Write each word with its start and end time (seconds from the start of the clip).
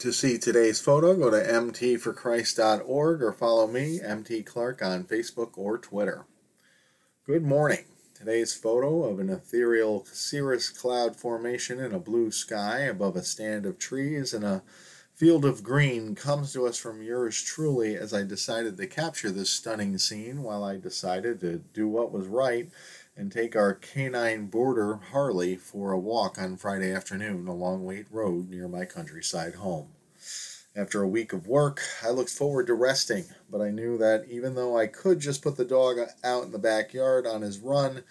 To 0.00 0.12
see 0.12 0.36
today's 0.36 0.78
photo, 0.78 1.16
go 1.16 1.30
to 1.30 1.38
mtforchrist.org 1.38 3.22
or 3.22 3.32
follow 3.32 3.66
me, 3.66 3.98
MT 4.02 4.42
Clark, 4.42 4.82
on 4.82 5.04
Facebook 5.04 5.52
or 5.56 5.78
Twitter. 5.78 6.26
Good 7.24 7.42
morning. 7.42 7.86
Today's 8.12 8.52
photo 8.52 9.04
of 9.04 9.18
an 9.20 9.30
ethereal 9.30 10.04
cirrus 10.04 10.68
cloud 10.68 11.16
formation 11.16 11.80
in 11.80 11.94
a 11.94 11.98
blue 11.98 12.30
sky 12.30 12.80
above 12.80 13.16
a 13.16 13.24
stand 13.24 13.64
of 13.64 13.78
trees 13.78 14.34
and 14.34 14.44
a 14.44 14.62
field 15.14 15.46
of 15.46 15.62
green 15.62 16.14
comes 16.14 16.52
to 16.52 16.66
us 16.66 16.76
from 16.76 17.02
yours 17.02 17.40
truly 17.40 17.96
as 17.96 18.12
I 18.12 18.22
decided 18.22 18.76
to 18.76 18.86
capture 18.86 19.30
this 19.30 19.48
stunning 19.48 19.96
scene 19.96 20.42
while 20.42 20.62
I 20.62 20.76
decided 20.76 21.40
to 21.40 21.62
do 21.72 21.88
what 21.88 22.12
was 22.12 22.26
right 22.26 22.68
and 23.16 23.32
take 23.32 23.56
our 23.56 23.72
canine 23.72 24.46
boarder 24.46 25.00
Harley 25.10 25.56
for 25.56 25.92
a 25.92 25.98
walk 25.98 26.38
on 26.38 26.56
Friday 26.56 26.92
afternoon 26.92 27.48
along 27.48 27.84
Waite 27.84 28.06
Road 28.10 28.50
near 28.50 28.68
my 28.68 28.84
countryside 28.84 29.54
home. 29.54 29.88
After 30.76 31.02
a 31.02 31.08
week 31.08 31.32
of 31.32 31.46
work, 31.46 31.80
I 32.04 32.10
looked 32.10 32.30
forward 32.30 32.66
to 32.66 32.74
resting, 32.74 33.24
but 33.50 33.62
I 33.62 33.70
knew 33.70 33.96
that 33.96 34.26
even 34.28 34.54
though 34.54 34.76
I 34.76 34.86
could 34.86 35.20
just 35.20 35.40
put 35.40 35.56
the 35.56 35.64
dog 35.64 35.96
out 36.22 36.44
in 36.44 36.52
the 36.52 36.58
backyard 36.58 37.26
on 37.26 37.40
his 37.40 37.58
run, 37.58 38.04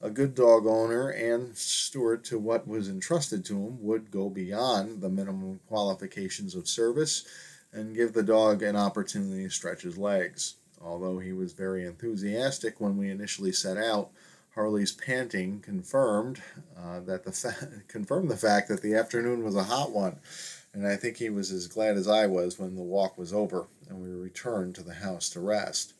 a 0.00 0.10
good 0.10 0.36
dog 0.36 0.66
owner 0.66 1.08
and 1.08 1.56
steward 1.56 2.24
to 2.26 2.38
what 2.38 2.68
was 2.68 2.88
entrusted 2.88 3.44
to 3.46 3.54
him 3.54 3.82
would 3.82 4.12
go 4.12 4.30
beyond 4.30 5.00
the 5.00 5.08
minimum 5.08 5.58
qualifications 5.66 6.54
of 6.54 6.68
service 6.68 7.24
and 7.72 7.96
give 7.96 8.12
the 8.12 8.22
dog 8.22 8.62
an 8.62 8.76
opportunity 8.76 9.42
to 9.42 9.50
stretch 9.50 9.82
his 9.82 9.98
legs. 9.98 10.54
Although 10.80 11.18
he 11.18 11.32
was 11.32 11.52
very 11.52 11.84
enthusiastic 11.84 12.80
when 12.80 12.96
we 12.96 13.10
initially 13.10 13.52
set 13.52 13.78
out, 13.78 14.10
Harley's 14.54 14.92
panting 14.92 15.60
confirmed 15.60 16.40
uh, 16.78 17.00
that 17.00 17.24
the 17.24 17.32
fa- 17.32 17.82
confirmed 17.88 18.30
the 18.30 18.36
fact 18.36 18.68
that 18.68 18.82
the 18.82 18.94
afternoon 18.94 19.44
was 19.44 19.56
a 19.56 19.64
hot 19.64 19.90
one 19.90 20.20
and 20.74 20.86
I 20.86 20.96
think 20.96 21.16
he 21.16 21.30
was 21.30 21.52
as 21.52 21.68
glad 21.68 21.96
as 21.96 22.08
I 22.08 22.26
was 22.26 22.58
when 22.58 22.74
the 22.74 22.82
walk 22.82 23.16
was 23.16 23.32
over 23.32 23.68
and 23.88 24.02
we 24.02 24.08
returned 24.08 24.74
to 24.74 24.82
the 24.82 24.94
house 24.94 25.28
to 25.30 25.40
rest. 25.40 25.94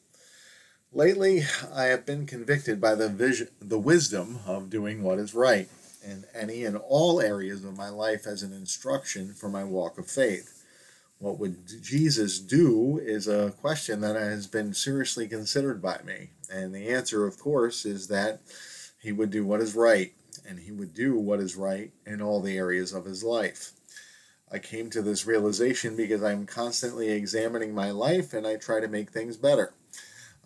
Lately, 0.93 1.43
I 1.73 1.85
have 1.85 2.05
been 2.05 2.27
convicted 2.27 2.81
by 2.81 2.95
the 2.95 3.09
vision, 3.09 3.49
the 3.61 3.79
wisdom 3.79 4.41
of 4.47 4.71
doing 4.71 5.03
what 5.03 5.19
is 5.19 5.35
right 5.35 5.69
in 6.05 6.25
any 6.35 6.65
and 6.65 6.77
all 6.77 7.21
areas 7.21 7.65
of 7.65 7.77
my 7.77 7.89
life 7.89 8.27
as 8.27 8.43
an 8.43 8.53
instruction 8.53 9.33
for 9.33 9.49
my 9.49 9.65
walk 9.65 9.97
of 9.99 10.11
faith. 10.11 10.64
What 11.19 11.39
would 11.39 11.67
Jesus 11.83 12.39
do 12.39 12.99
is 12.99 13.29
a 13.29 13.53
question 13.61 14.01
that 14.01 14.17
has 14.17 14.47
been 14.47 14.75
seriously 14.75 15.29
considered 15.29 15.81
by 15.81 16.01
me. 16.05 16.31
And 16.53 16.75
the 16.75 16.89
answer, 16.89 17.27
of 17.27 17.39
course, 17.39 17.87
is 17.87 18.09
that 18.09 18.41
he 19.01 19.13
would 19.13 19.31
do 19.31 19.47
what 19.47 19.61
is 19.61 19.75
right, 19.75 20.13
and 20.47 20.59
he 20.59 20.73
would 20.73 20.93
do 20.93 21.19
what 21.19 21.41
is 21.41 21.57
right 21.57 21.93
in 22.07 22.21
all 22.21 22.41
the 22.41 22.59
areas 22.59 22.93
of 22.93 23.05
his 23.05 23.23
life. 23.23 23.73
I 24.51 24.59
came 24.59 24.91
to 24.91 25.03
this 25.03 25.27
realization 25.27 25.97
because 25.97 26.23
I'm 26.23 26.47
constantly 26.47 27.11
examining 27.11 27.75
my 27.75 27.91
life 27.91 28.33
and 28.33 28.47
I 28.47 28.57
try 28.57 28.81
to 28.81 28.89
make 28.89 29.11
things 29.11 29.37
better. 29.37 29.73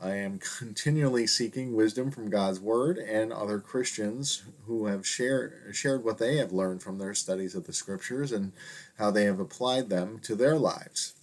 I 0.00 0.14
am 0.14 0.38
continually 0.38 1.26
seeking 1.26 1.74
wisdom 1.74 2.12
from 2.12 2.30
God's 2.30 2.60
Word 2.60 2.98
and 2.98 3.32
other 3.32 3.58
Christians 3.58 4.44
who 4.66 4.86
have 4.86 5.04
shared, 5.04 5.52
shared 5.72 6.04
what 6.04 6.18
they 6.18 6.36
have 6.36 6.52
learned 6.52 6.82
from 6.82 6.98
their 6.98 7.14
studies 7.14 7.56
of 7.56 7.64
the 7.64 7.72
Scriptures 7.72 8.30
and 8.30 8.52
how 8.96 9.10
they 9.10 9.24
have 9.24 9.40
applied 9.40 9.88
them 9.88 10.20
to 10.20 10.36
their 10.36 10.56
lives. 10.56 11.14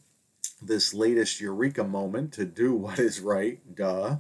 This 0.62 0.94
latest 0.94 1.40
eureka 1.40 1.86
moment 1.86 2.34
to 2.34 2.44
do 2.44 2.76
what 2.76 3.00
is 3.00 3.22
right, 3.22 3.60
duh, 3.74 4.18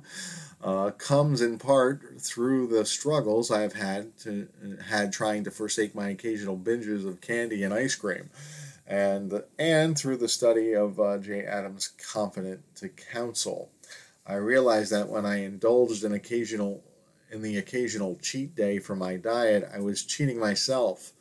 uh, 0.64 0.92
comes 0.92 1.42
in 1.42 1.58
part 1.60 2.22
through 2.22 2.68
the 2.68 2.86
struggles 2.86 3.52
I've 3.52 3.74
had 3.74 4.18
to 4.20 4.48
had 4.88 5.12
trying 5.12 5.44
to 5.44 5.52
forsake 5.52 5.94
my 5.94 6.10
occasional 6.10 6.58
binges 6.58 7.06
of 7.06 7.22
candy 7.22 7.64
and 7.64 7.74
ice 7.74 7.96
cream, 7.96 8.30
and 8.88 9.44
and 9.60 9.98
through 9.98 10.18
the 10.18 10.30
study 10.30 10.74
of 10.74 11.00
uh, 11.00 11.18
Jay 11.20 11.44
Adams' 11.44 11.90
Competent 12.12 12.62
to 12.78 12.90
Counsel. 12.90 13.70
I 14.26 14.36
realized 14.36 14.92
that 14.92 15.10
when 15.10 15.26
I 15.26 15.44
indulged 15.44 16.04
in 16.04 16.14
occasional 16.14 16.84
in 17.32 17.42
the 17.42 17.58
occasional 17.58 18.18
cheat 18.22 18.56
day 18.56 18.80
for 18.80 18.96
my 18.96 19.18
diet, 19.18 19.68
I 19.74 19.80
was 19.80 20.06
cheating 20.06 20.40
myself. 20.40 21.12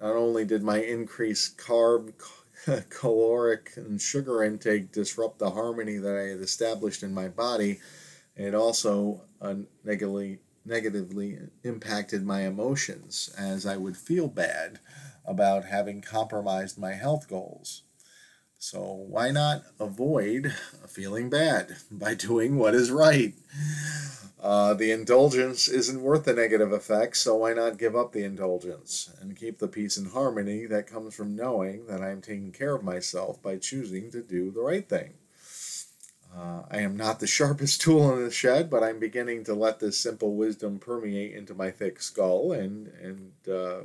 Not 0.00 0.14
only 0.14 0.44
did 0.44 0.62
my 0.62 0.78
increased 0.78 1.58
carb, 1.58 2.12
caloric, 2.88 3.72
and 3.76 4.00
sugar 4.00 4.42
intake 4.42 4.92
disrupt 4.92 5.38
the 5.38 5.50
harmony 5.50 5.98
that 5.98 6.16
I 6.16 6.28
had 6.28 6.40
established 6.40 7.02
in 7.02 7.12
my 7.12 7.28
body 7.28 7.80
it 8.36 8.54
also 8.54 9.22
uh, 9.40 9.54
negatively 9.84 10.40
negatively 10.64 11.38
impacted 11.64 12.24
my 12.24 12.42
emotions 12.42 13.30
as 13.36 13.66
I 13.66 13.76
would 13.76 13.96
feel 13.96 14.28
bad 14.28 14.78
about 15.24 15.64
having 15.64 16.00
compromised 16.00 16.78
my 16.78 16.92
health 16.92 17.28
goals. 17.28 17.82
So 18.62 19.06
why 19.08 19.30
not 19.30 19.64
avoid 19.80 20.54
feeling 20.86 21.30
bad 21.30 21.76
by 21.90 22.12
doing 22.12 22.58
what 22.58 22.74
is 22.74 22.90
right? 22.90 23.32
Uh, 24.38 24.74
the 24.74 24.92
indulgence 24.92 25.66
isn't 25.66 26.02
worth 26.02 26.24
the 26.26 26.34
negative 26.34 26.70
effects, 26.70 27.20
so 27.20 27.36
why 27.36 27.54
not 27.54 27.78
give 27.78 27.96
up 27.96 28.12
the 28.12 28.22
indulgence 28.22 29.10
and 29.18 29.34
keep 29.34 29.58
the 29.58 29.66
peace 29.66 29.96
and 29.96 30.08
harmony 30.12 30.66
that 30.66 30.86
comes 30.86 31.14
from 31.14 31.34
knowing 31.34 31.86
that 31.86 32.02
I'm 32.02 32.20
taking 32.20 32.52
care 32.52 32.74
of 32.74 32.84
myself 32.84 33.42
by 33.42 33.56
choosing 33.56 34.10
to 34.10 34.20
do 34.20 34.50
the 34.50 34.60
right 34.60 34.86
thing? 34.86 35.14
Uh, 36.36 36.64
I 36.70 36.80
am 36.80 36.98
not 36.98 37.18
the 37.18 37.26
sharpest 37.38 37.80
tool 37.80 38.14
in 38.14 38.22
the 38.22 38.30
shed, 38.30 38.68
but 38.68 38.82
I'm 38.82 39.00
beginning 39.00 39.42
to 39.44 39.54
let 39.54 39.80
this 39.80 39.98
simple 39.98 40.34
wisdom 40.34 40.78
permeate 40.78 41.32
into 41.32 41.54
my 41.54 41.70
thick 41.70 42.02
skull 42.02 42.52
and 42.52 42.88
and 42.88 43.32
uh, 43.50 43.80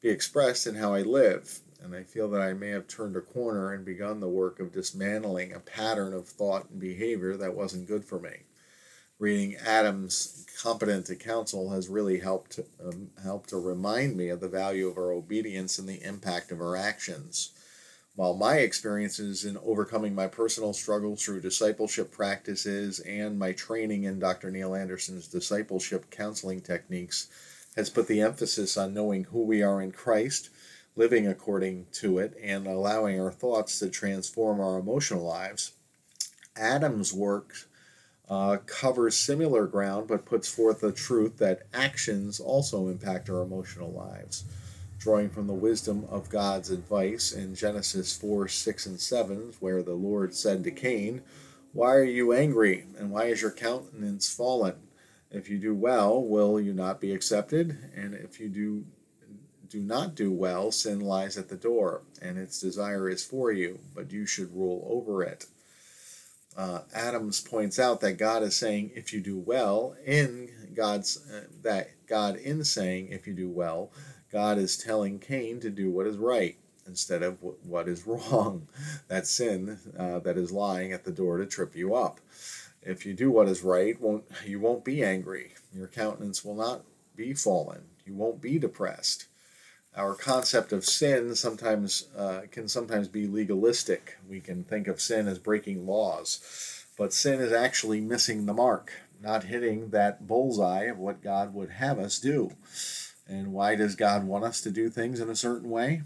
be 0.00 0.08
expressed 0.08 0.66
in 0.66 0.74
how 0.74 0.94
I 0.94 1.02
live. 1.02 1.60
And 1.82 1.94
I 1.94 2.02
feel 2.02 2.28
that 2.30 2.40
I 2.40 2.52
may 2.52 2.68
have 2.70 2.86
turned 2.86 3.16
a 3.16 3.20
corner 3.20 3.72
and 3.72 3.84
begun 3.84 4.20
the 4.20 4.28
work 4.28 4.60
of 4.60 4.72
dismantling 4.72 5.52
a 5.52 5.60
pattern 5.60 6.12
of 6.12 6.28
thought 6.28 6.68
and 6.70 6.78
behavior 6.78 7.36
that 7.36 7.54
wasn't 7.54 7.88
good 7.88 8.04
for 8.04 8.18
me. 8.18 8.44
Reading 9.18 9.56
Adams' 9.56 10.46
Competent 10.62 11.06
to 11.06 11.16
Counsel 11.16 11.70
has 11.70 11.88
really 11.88 12.20
helped 12.20 12.58
um, 12.82 13.10
helped 13.22 13.50
to 13.50 13.58
remind 13.58 14.16
me 14.16 14.28
of 14.28 14.40
the 14.40 14.48
value 14.48 14.88
of 14.88 14.96
our 14.96 15.12
obedience 15.12 15.78
and 15.78 15.88
the 15.88 16.02
impact 16.02 16.50
of 16.52 16.60
our 16.60 16.76
actions. 16.76 17.52
While 18.16 18.34
my 18.34 18.56
experiences 18.56 19.44
in 19.44 19.56
overcoming 19.58 20.14
my 20.14 20.26
personal 20.26 20.72
struggles 20.72 21.22
through 21.22 21.40
discipleship 21.40 22.10
practices 22.10 23.00
and 23.00 23.38
my 23.38 23.52
training 23.52 24.04
in 24.04 24.18
Dr. 24.18 24.50
Neil 24.50 24.74
Anderson's 24.74 25.28
discipleship 25.28 26.10
counseling 26.10 26.60
techniques 26.60 27.28
has 27.76 27.88
put 27.88 28.08
the 28.08 28.20
emphasis 28.20 28.76
on 28.76 28.92
knowing 28.92 29.24
who 29.24 29.42
we 29.42 29.62
are 29.62 29.80
in 29.80 29.92
Christ, 29.92 30.50
living 30.96 31.26
according 31.26 31.86
to 31.92 32.18
it, 32.18 32.36
and 32.42 32.66
allowing 32.66 33.20
our 33.20 33.30
thoughts 33.30 33.78
to 33.78 33.88
transform 33.88 34.60
our 34.60 34.78
emotional 34.78 35.24
lives, 35.24 35.72
Adams' 36.56 37.12
work 37.12 37.54
uh, 38.28 38.58
covers 38.66 39.16
similar 39.16 39.66
ground 39.66 40.06
but 40.06 40.24
puts 40.24 40.48
forth 40.48 40.80
the 40.80 40.92
truth 40.92 41.38
that 41.38 41.62
actions 41.72 42.38
also 42.38 42.88
impact 42.88 43.28
our 43.28 43.42
emotional 43.42 43.90
lives 43.90 44.44
drawing 45.00 45.30
from 45.30 45.46
the 45.46 45.54
wisdom 45.54 46.06
of 46.10 46.28
God's 46.28 46.70
advice 46.70 47.32
in 47.32 47.54
Genesis 47.54 48.14
4 48.16 48.46
6 48.48 48.86
and 48.86 49.00
7, 49.00 49.54
where 49.58 49.82
the 49.82 49.94
Lord 49.94 50.34
said 50.34 50.62
to 50.64 50.70
Cain, 50.70 51.22
Why 51.72 51.94
are 51.94 52.04
you 52.04 52.34
angry, 52.34 52.84
and 52.98 53.10
why 53.10 53.24
is 53.24 53.40
your 53.40 53.50
countenance 53.50 54.32
fallen? 54.32 54.74
If 55.30 55.48
you 55.48 55.58
do 55.58 55.74
well, 55.74 56.22
will 56.22 56.60
you 56.60 56.74
not 56.74 57.00
be 57.00 57.12
accepted? 57.12 57.78
And 57.96 58.14
if 58.14 58.38
you 58.38 58.48
do 58.48 58.84
do 59.70 59.80
not 59.80 60.16
do 60.16 60.32
well, 60.32 60.72
sin 60.72 61.00
lies 61.00 61.38
at 61.38 61.48
the 61.48 61.56
door, 61.56 62.02
and 62.20 62.36
its 62.36 62.60
desire 62.60 63.08
is 63.08 63.24
for 63.24 63.52
you, 63.52 63.78
but 63.94 64.10
you 64.10 64.26
should 64.26 64.54
rule 64.54 64.84
over 64.90 65.22
it. 65.22 65.46
Uh, 66.56 66.80
Adams 66.92 67.40
points 67.40 67.78
out 67.78 68.00
that 68.00 68.18
God 68.18 68.42
is 68.42 68.56
saying, 68.56 68.90
if 68.96 69.12
you 69.12 69.20
do 69.20 69.38
well, 69.38 69.96
in 70.04 70.50
God's 70.74 71.18
uh, 71.30 71.44
that 71.62 71.90
God 72.08 72.36
in 72.36 72.64
saying, 72.64 73.08
if 73.08 73.26
you 73.26 73.32
do 73.32 73.48
well, 73.48 73.92
God 74.32 74.58
is 74.58 74.76
telling 74.76 75.20
Cain 75.20 75.60
to 75.60 75.70
do 75.70 75.90
what 75.90 76.08
is 76.08 76.16
right 76.16 76.56
instead 76.86 77.22
of 77.22 77.38
what 77.62 77.88
is 77.88 78.06
wrong. 78.06 78.66
That 79.06 79.28
sin 79.28 79.78
uh, 79.96 80.18
that 80.18 80.36
is 80.36 80.50
lying 80.50 80.92
at 80.92 81.04
the 81.04 81.12
door 81.12 81.38
to 81.38 81.46
trip 81.46 81.76
you 81.76 81.94
up. 81.94 82.20
If 82.82 83.06
you 83.06 83.14
do 83.14 83.30
what 83.30 83.48
is 83.48 83.62
right, 83.62 83.98
won't 84.00 84.24
you 84.44 84.58
won't 84.58 84.84
be 84.84 85.04
angry. 85.04 85.54
Your 85.72 85.86
countenance 85.86 86.44
will 86.44 86.56
not 86.56 86.82
be 87.14 87.32
fallen. 87.34 87.82
You 88.04 88.14
won't 88.14 88.40
be 88.40 88.58
depressed. 88.58 89.26
Our 89.96 90.14
concept 90.14 90.72
of 90.72 90.84
sin 90.84 91.34
sometimes 91.34 92.08
uh, 92.16 92.42
can 92.52 92.68
sometimes 92.68 93.08
be 93.08 93.26
legalistic. 93.26 94.18
We 94.28 94.40
can 94.40 94.62
think 94.62 94.86
of 94.86 95.00
sin 95.00 95.26
as 95.26 95.40
breaking 95.40 95.84
laws, 95.84 96.84
but 96.96 97.12
sin 97.12 97.40
is 97.40 97.52
actually 97.52 98.00
missing 98.00 98.46
the 98.46 98.54
mark, 98.54 98.92
not 99.20 99.44
hitting 99.44 99.90
that 99.90 100.28
bullseye 100.28 100.84
of 100.84 100.98
what 100.98 101.22
God 101.22 101.54
would 101.54 101.70
have 101.70 101.98
us 101.98 102.20
do. 102.20 102.52
And 103.26 103.52
why 103.52 103.74
does 103.74 103.96
God 103.96 104.24
want 104.24 104.44
us 104.44 104.60
to 104.62 104.70
do 104.70 104.90
things 104.90 105.18
in 105.18 105.28
a 105.28 105.36
certain 105.36 105.70
way? 105.70 106.02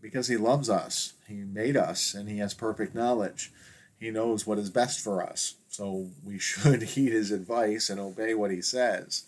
Because 0.00 0.28
He 0.28 0.36
loves 0.36 0.70
us. 0.70 1.14
He 1.26 1.34
made 1.34 1.76
us, 1.76 2.14
and 2.14 2.28
He 2.28 2.38
has 2.38 2.54
perfect 2.54 2.94
knowledge. 2.94 3.52
He 3.98 4.10
knows 4.10 4.46
what 4.46 4.58
is 4.58 4.70
best 4.70 5.00
for 5.00 5.20
us. 5.20 5.56
So 5.68 6.10
we 6.24 6.38
should 6.40 6.82
heed 6.82 7.12
His 7.12 7.32
advice 7.32 7.90
and 7.90 7.98
obey 7.98 8.34
what 8.34 8.52
He 8.52 8.62
says. 8.62 9.24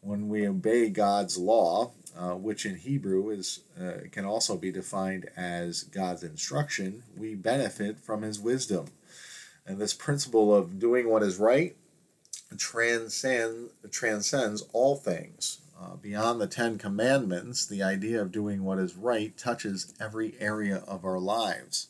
When 0.00 0.28
we 0.28 0.48
obey 0.48 0.88
God's 0.88 1.36
law, 1.36 1.92
uh, 2.16 2.34
which 2.34 2.66
in 2.66 2.76
Hebrew 2.76 3.30
is 3.30 3.60
uh, 3.80 4.08
can 4.10 4.24
also 4.24 4.56
be 4.56 4.72
defined 4.72 5.28
as 5.36 5.84
God's 5.84 6.22
instruction, 6.22 7.02
we 7.16 7.34
benefit 7.34 7.98
from 7.98 8.22
His 8.22 8.40
wisdom. 8.40 8.86
And 9.66 9.78
this 9.78 9.94
principle 9.94 10.54
of 10.54 10.78
doing 10.78 11.08
what 11.08 11.22
is 11.22 11.36
right 11.38 11.76
transcend, 12.56 13.70
transcends 13.90 14.62
all 14.72 14.96
things. 14.96 15.58
Uh, 15.80 15.96
beyond 15.96 16.40
the 16.40 16.46
Ten 16.46 16.76
Commandments, 16.76 17.66
the 17.66 17.82
idea 17.82 18.20
of 18.20 18.32
doing 18.32 18.64
what 18.64 18.78
is 18.78 18.96
right 18.96 19.36
touches 19.38 19.94
every 19.98 20.34
area 20.38 20.82
of 20.86 21.04
our 21.04 21.18
lives. 21.18 21.88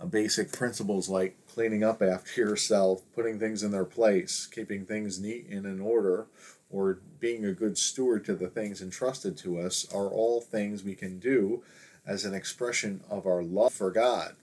Uh, 0.00 0.06
basic 0.06 0.52
principles 0.52 1.08
like 1.08 1.36
cleaning 1.46 1.84
up 1.84 2.02
after 2.02 2.40
yourself, 2.40 3.02
putting 3.14 3.38
things 3.38 3.62
in 3.62 3.70
their 3.70 3.84
place, 3.84 4.46
keeping 4.46 4.84
things 4.84 5.20
neat 5.20 5.46
and 5.48 5.64
in 5.64 5.80
order, 5.80 6.26
or 6.74 6.98
being 7.20 7.44
a 7.44 7.52
good 7.52 7.78
steward 7.78 8.24
to 8.24 8.34
the 8.34 8.48
things 8.48 8.82
entrusted 8.82 9.36
to 9.36 9.60
us 9.60 9.86
are 9.94 10.08
all 10.08 10.40
things 10.40 10.82
we 10.82 10.96
can 10.96 11.20
do 11.20 11.62
as 12.04 12.24
an 12.24 12.34
expression 12.34 13.00
of 13.08 13.26
our 13.26 13.42
love 13.42 13.72
for 13.72 13.92
God. 13.92 14.34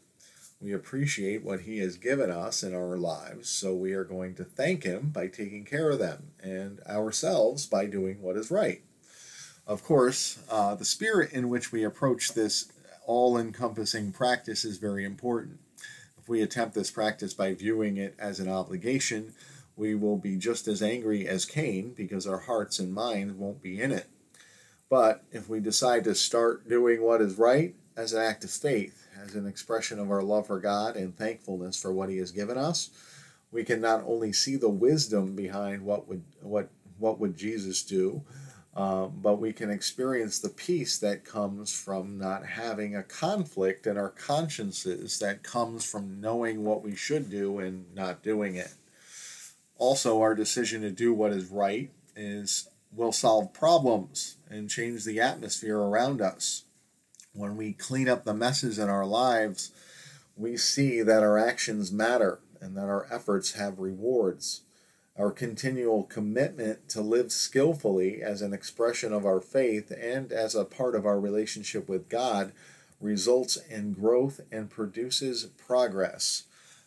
We 0.61 0.71
appreciate 0.71 1.43
what 1.43 1.61
He 1.61 1.79
has 1.79 1.97
given 1.97 2.31
us 2.31 2.63
in 2.63 2.73
our 2.73 2.95
lives, 2.95 3.49
so 3.49 3.75
we 3.75 3.93
are 3.93 4.05
going 4.05 4.35
to 4.35 4.45
thank 4.45 4.83
Him 4.83 5.09
by 5.09 5.27
taking 5.27 5.65
care 5.65 5.89
of 5.89 5.99
them 5.99 6.31
and 6.41 6.79
ourselves 6.87 7.65
by 7.65 7.85
doing 7.85 8.21
what 8.21 8.37
is 8.37 8.49
right. 8.49 8.81
Of 9.67 9.83
course, 9.83 10.39
uh, 10.49 10.75
the 10.75 10.85
spirit 10.85 11.33
in 11.33 11.49
which 11.49 11.71
we 11.71 11.83
approach 11.83 12.33
this 12.33 12.71
all 13.05 13.37
encompassing 13.37 14.13
practice 14.13 14.63
is 14.63 14.77
very 14.77 15.03
important. 15.03 15.59
If 16.17 16.29
we 16.29 16.41
attempt 16.41 16.75
this 16.75 16.91
practice 16.91 17.33
by 17.33 17.53
viewing 17.55 17.97
it 17.97 18.15
as 18.17 18.39
an 18.39 18.47
obligation, 18.47 19.33
we 19.75 19.95
will 19.95 20.17
be 20.17 20.35
just 20.37 20.67
as 20.67 20.81
angry 20.81 21.27
as 21.27 21.45
Cain 21.45 21.93
because 21.95 22.27
our 22.27 22.39
hearts 22.39 22.79
and 22.79 22.93
minds 22.93 23.33
won't 23.33 23.61
be 23.61 23.81
in 23.81 23.91
it. 23.91 24.07
But 24.89 25.23
if 25.31 25.47
we 25.47 25.59
decide 25.59 26.03
to 26.03 26.15
start 26.15 26.67
doing 26.67 27.01
what 27.01 27.21
is 27.21 27.37
right 27.37 27.75
as 27.95 28.13
an 28.13 28.21
act 28.21 28.43
of 28.43 28.51
faith, 28.51 29.07
as 29.21 29.35
an 29.35 29.47
expression 29.47 29.99
of 29.99 30.11
our 30.11 30.21
love 30.21 30.47
for 30.47 30.59
God 30.59 30.95
and 30.95 31.15
thankfulness 31.15 31.81
for 31.81 31.93
what 31.93 32.09
He 32.09 32.17
has 32.17 32.31
given 32.31 32.57
us, 32.57 32.89
we 33.51 33.63
can 33.63 33.81
not 33.81 34.03
only 34.05 34.33
see 34.33 34.55
the 34.55 34.69
wisdom 34.69 35.35
behind 35.35 35.83
what 35.83 36.07
would 36.07 36.23
what 36.41 36.69
what 36.97 37.19
would 37.19 37.35
Jesus 37.35 37.83
do, 37.83 38.23
uh, 38.75 39.07
but 39.07 39.39
we 39.39 39.51
can 39.51 39.69
experience 39.69 40.39
the 40.39 40.49
peace 40.49 40.97
that 40.99 41.25
comes 41.25 41.73
from 41.73 42.17
not 42.17 42.45
having 42.45 42.95
a 42.95 43.03
conflict 43.03 43.85
in 43.85 43.97
our 43.97 44.09
consciences 44.09 45.19
that 45.19 45.43
comes 45.43 45.83
from 45.83 46.21
knowing 46.21 46.63
what 46.63 46.83
we 46.83 46.95
should 46.95 47.29
do 47.29 47.59
and 47.59 47.93
not 47.93 48.23
doing 48.23 48.55
it. 48.55 48.73
Also, 49.81 50.21
our 50.21 50.35
decision 50.35 50.83
to 50.83 50.91
do 50.91 51.11
what 51.11 51.31
is 51.31 51.47
right 51.47 51.89
is 52.15 52.69
will 52.93 53.11
solve 53.11 53.51
problems 53.51 54.37
and 54.47 54.69
change 54.69 55.03
the 55.03 55.19
atmosphere 55.19 55.79
around 55.79 56.21
us. 56.21 56.65
When 57.33 57.57
we 57.57 57.73
clean 57.73 58.07
up 58.07 58.23
the 58.23 58.35
messes 58.35 58.77
in 58.77 58.89
our 58.89 59.07
lives, 59.07 59.71
we 60.37 60.55
see 60.55 61.01
that 61.01 61.23
our 61.23 61.39
actions 61.39 61.91
matter 61.91 62.41
and 62.61 62.77
that 62.77 62.89
our 62.89 63.07
efforts 63.11 63.53
have 63.53 63.79
rewards. 63.79 64.61
Our 65.17 65.31
continual 65.31 66.03
commitment 66.03 66.87
to 66.89 67.01
live 67.01 67.31
skillfully 67.31 68.21
as 68.21 68.43
an 68.43 68.53
expression 68.53 69.11
of 69.11 69.25
our 69.25 69.41
faith 69.41 69.91
and 69.99 70.31
as 70.31 70.53
a 70.53 70.63
part 70.63 70.93
of 70.93 71.07
our 71.07 71.19
relationship 71.19 71.89
with 71.89 72.07
God 72.07 72.51
results 72.99 73.57
in 73.67 73.93
growth 73.93 74.41
and 74.51 74.69
produces 74.69 75.45
progress 75.45 76.43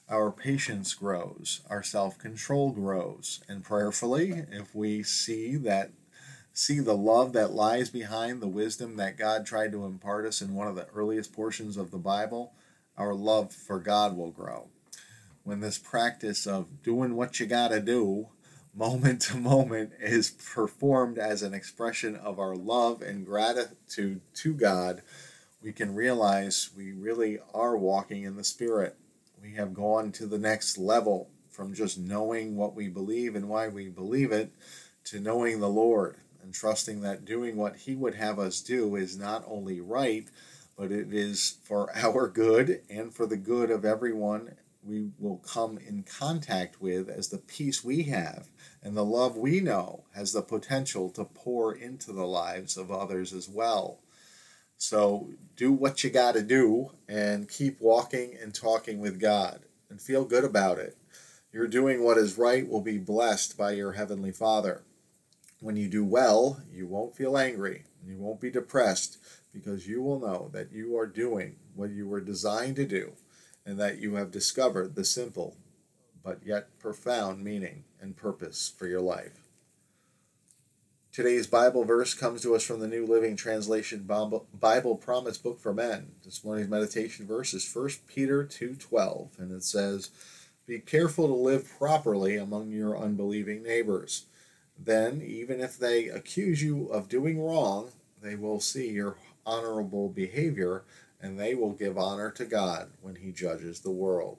our 0.08 0.30
patience 0.30 0.92
grows, 0.94 1.60
our 1.70 1.82
self-control 1.82 2.72
grows, 2.72 3.42
and 3.48 3.64
prayerfully, 3.64 4.44
if 4.50 4.74
we 4.74 5.02
see 5.02 5.56
that 5.56 5.90
see 6.52 6.78
the 6.78 6.96
love 6.96 7.32
that 7.32 7.52
lies 7.52 7.90
behind 7.90 8.40
the 8.40 8.46
wisdom 8.46 8.96
that 8.96 9.18
God 9.18 9.44
tried 9.44 9.72
to 9.72 9.84
impart 9.84 10.24
us 10.24 10.40
in 10.40 10.54
one 10.54 10.68
of 10.68 10.76
the 10.76 10.86
earliest 10.94 11.32
portions 11.32 11.76
of 11.76 11.90
the 11.90 11.98
Bible, 11.98 12.52
our 12.96 13.12
love 13.12 13.52
for 13.52 13.80
God 13.80 14.16
will 14.16 14.30
grow. 14.30 14.68
When 15.42 15.60
this 15.60 15.78
practice 15.78 16.46
of 16.46 16.82
doing 16.82 17.16
what 17.16 17.40
you 17.40 17.46
got 17.46 17.68
to 17.68 17.80
do 17.80 18.28
moment 18.72 19.22
to 19.22 19.36
moment 19.36 19.92
is 20.00 20.30
performed 20.30 21.18
as 21.18 21.42
an 21.42 21.54
expression 21.54 22.14
of 22.14 22.38
our 22.38 22.54
love 22.54 23.02
and 23.02 23.26
gratitude 23.26 24.20
to 24.34 24.54
God, 24.54 25.02
we 25.60 25.72
can 25.72 25.94
realize 25.94 26.70
we 26.76 26.92
really 26.92 27.38
are 27.52 27.76
walking 27.76 28.22
in 28.22 28.36
the 28.36 28.44
Spirit 28.44 28.96
we 29.44 29.52
have 29.52 29.74
gone 29.74 30.10
to 30.10 30.26
the 30.26 30.38
next 30.38 30.78
level 30.78 31.28
from 31.50 31.74
just 31.74 31.98
knowing 31.98 32.56
what 32.56 32.74
we 32.74 32.88
believe 32.88 33.36
and 33.36 33.46
why 33.46 33.68
we 33.68 33.88
believe 33.88 34.32
it 34.32 34.50
to 35.04 35.20
knowing 35.20 35.60
the 35.60 35.68
Lord 35.68 36.16
and 36.42 36.54
trusting 36.54 37.02
that 37.02 37.26
doing 37.26 37.56
what 37.56 37.76
He 37.76 37.94
would 37.94 38.14
have 38.14 38.38
us 38.38 38.62
do 38.62 38.96
is 38.96 39.18
not 39.18 39.44
only 39.46 39.82
right, 39.82 40.26
but 40.78 40.90
it 40.90 41.12
is 41.12 41.58
for 41.62 41.94
our 41.96 42.26
good 42.26 42.80
and 42.88 43.12
for 43.12 43.26
the 43.26 43.36
good 43.36 43.70
of 43.70 43.84
everyone 43.84 44.54
we 44.82 45.10
will 45.18 45.38
come 45.38 45.76
in 45.76 46.04
contact 46.04 46.80
with 46.80 47.10
as 47.10 47.28
the 47.28 47.38
peace 47.38 47.84
we 47.84 48.04
have 48.04 48.48
and 48.82 48.96
the 48.96 49.04
love 49.04 49.36
we 49.36 49.60
know 49.60 50.04
has 50.14 50.32
the 50.32 50.42
potential 50.42 51.10
to 51.10 51.24
pour 51.24 51.74
into 51.74 52.12
the 52.12 52.26
lives 52.26 52.78
of 52.78 52.90
others 52.90 53.34
as 53.34 53.46
well. 53.46 53.98
So 54.76 55.30
do 55.56 55.72
what 55.72 56.04
you 56.04 56.10
got 56.10 56.34
to 56.34 56.42
do 56.42 56.92
and 57.08 57.48
keep 57.48 57.80
walking 57.80 58.36
and 58.40 58.54
talking 58.54 58.98
with 58.98 59.20
God 59.20 59.60
and 59.88 60.00
feel 60.00 60.24
good 60.24 60.44
about 60.44 60.78
it. 60.78 60.96
You're 61.52 61.68
doing 61.68 62.02
what 62.02 62.18
is 62.18 62.36
right 62.36 62.68
will 62.68 62.80
be 62.80 62.98
blessed 62.98 63.56
by 63.56 63.72
your 63.72 63.92
Heavenly 63.92 64.32
Father. 64.32 64.82
When 65.60 65.76
you 65.76 65.88
do 65.88 66.04
well, 66.04 66.60
you 66.72 66.86
won't 66.86 67.16
feel 67.16 67.38
angry. 67.38 67.84
You 68.04 68.18
won't 68.18 68.40
be 68.40 68.50
depressed 68.50 69.18
because 69.52 69.86
you 69.86 70.02
will 70.02 70.18
know 70.18 70.50
that 70.52 70.72
you 70.72 70.98
are 70.98 71.06
doing 71.06 71.56
what 71.74 71.90
you 71.90 72.08
were 72.08 72.20
designed 72.20 72.76
to 72.76 72.84
do 72.84 73.12
and 73.64 73.78
that 73.78 73.98
you 73.98 74.16
have 74.16 74.30
discovered 74.30 74.94
the 74.94 75.04
simple 75.04 75.56
but 76.24 76.40
yet 76.44 76.78
profound 76.78 77.44
meaning 77.44 77.84
and 78.00 78.16
purpose 78.16 78.72
for 78.76 78.86
your 78.86 79.00
life. 79.00 79.43
Today's 81.14 81.46
Bible 81.46 81.84
verse 81.84 82.12
comes 82.12 82.42
to 82.42 82.56
us 82.56 82.64
from 82.64 82.80
the 82.80 82.88
New 82.88 83.06
Living 83.06 83.36
Translation 83.36 84.02
Bible 84.02 84.96
Promise 84.96 85.38
Book 85.38 85.60
for 85.60 85.72
Men. 85.72 86.10
This 86.24 86.42
morning's 86.42 86.68
meditation 86.68 87.24
verse 87.24 87.54
is 87.54 87.64
1 87.64 87.88
Peter 88.08 88.42
2:12 88.42 89.38
and 89.38 89.52
it 89.52 89.62
says, 89.62 90.10
"Be 90.66 90.80
careful 90.80 91.28
to 91.28 91.32
live 91.32 91.68
properly 91.78 92.34
among 92.34 92.72
your 92.72 92.98
unbelieving 92.98 93.62
neighbors. 93.62 94.24
Then, 94.76 95.22
even 95.22 95.60
if 95.60 95.78
they 95.78 96.08
accuse 96.08 96.64
you 96.64 96.88
of 96.88 97.08
doing 97.08 97.40
wrong, 97.40 97.92
they 98.20 98.34
will 98.34 98.58
see 98.58 98.90
your 98.90 99.16
honorable 99.46 100.08
behavior 100.08 100.82
and 101.20 101.38
they 101.38 101.54
will 101.54 101.74
give 101.74 101.96
honor 101.96 102.32
to 102.32 102.44
God 102.44 102.90
when 103.02 103.14
he 103.14 103.30
judges 103.30 103.78
the 103.78 103.92
world." 103.92 104.38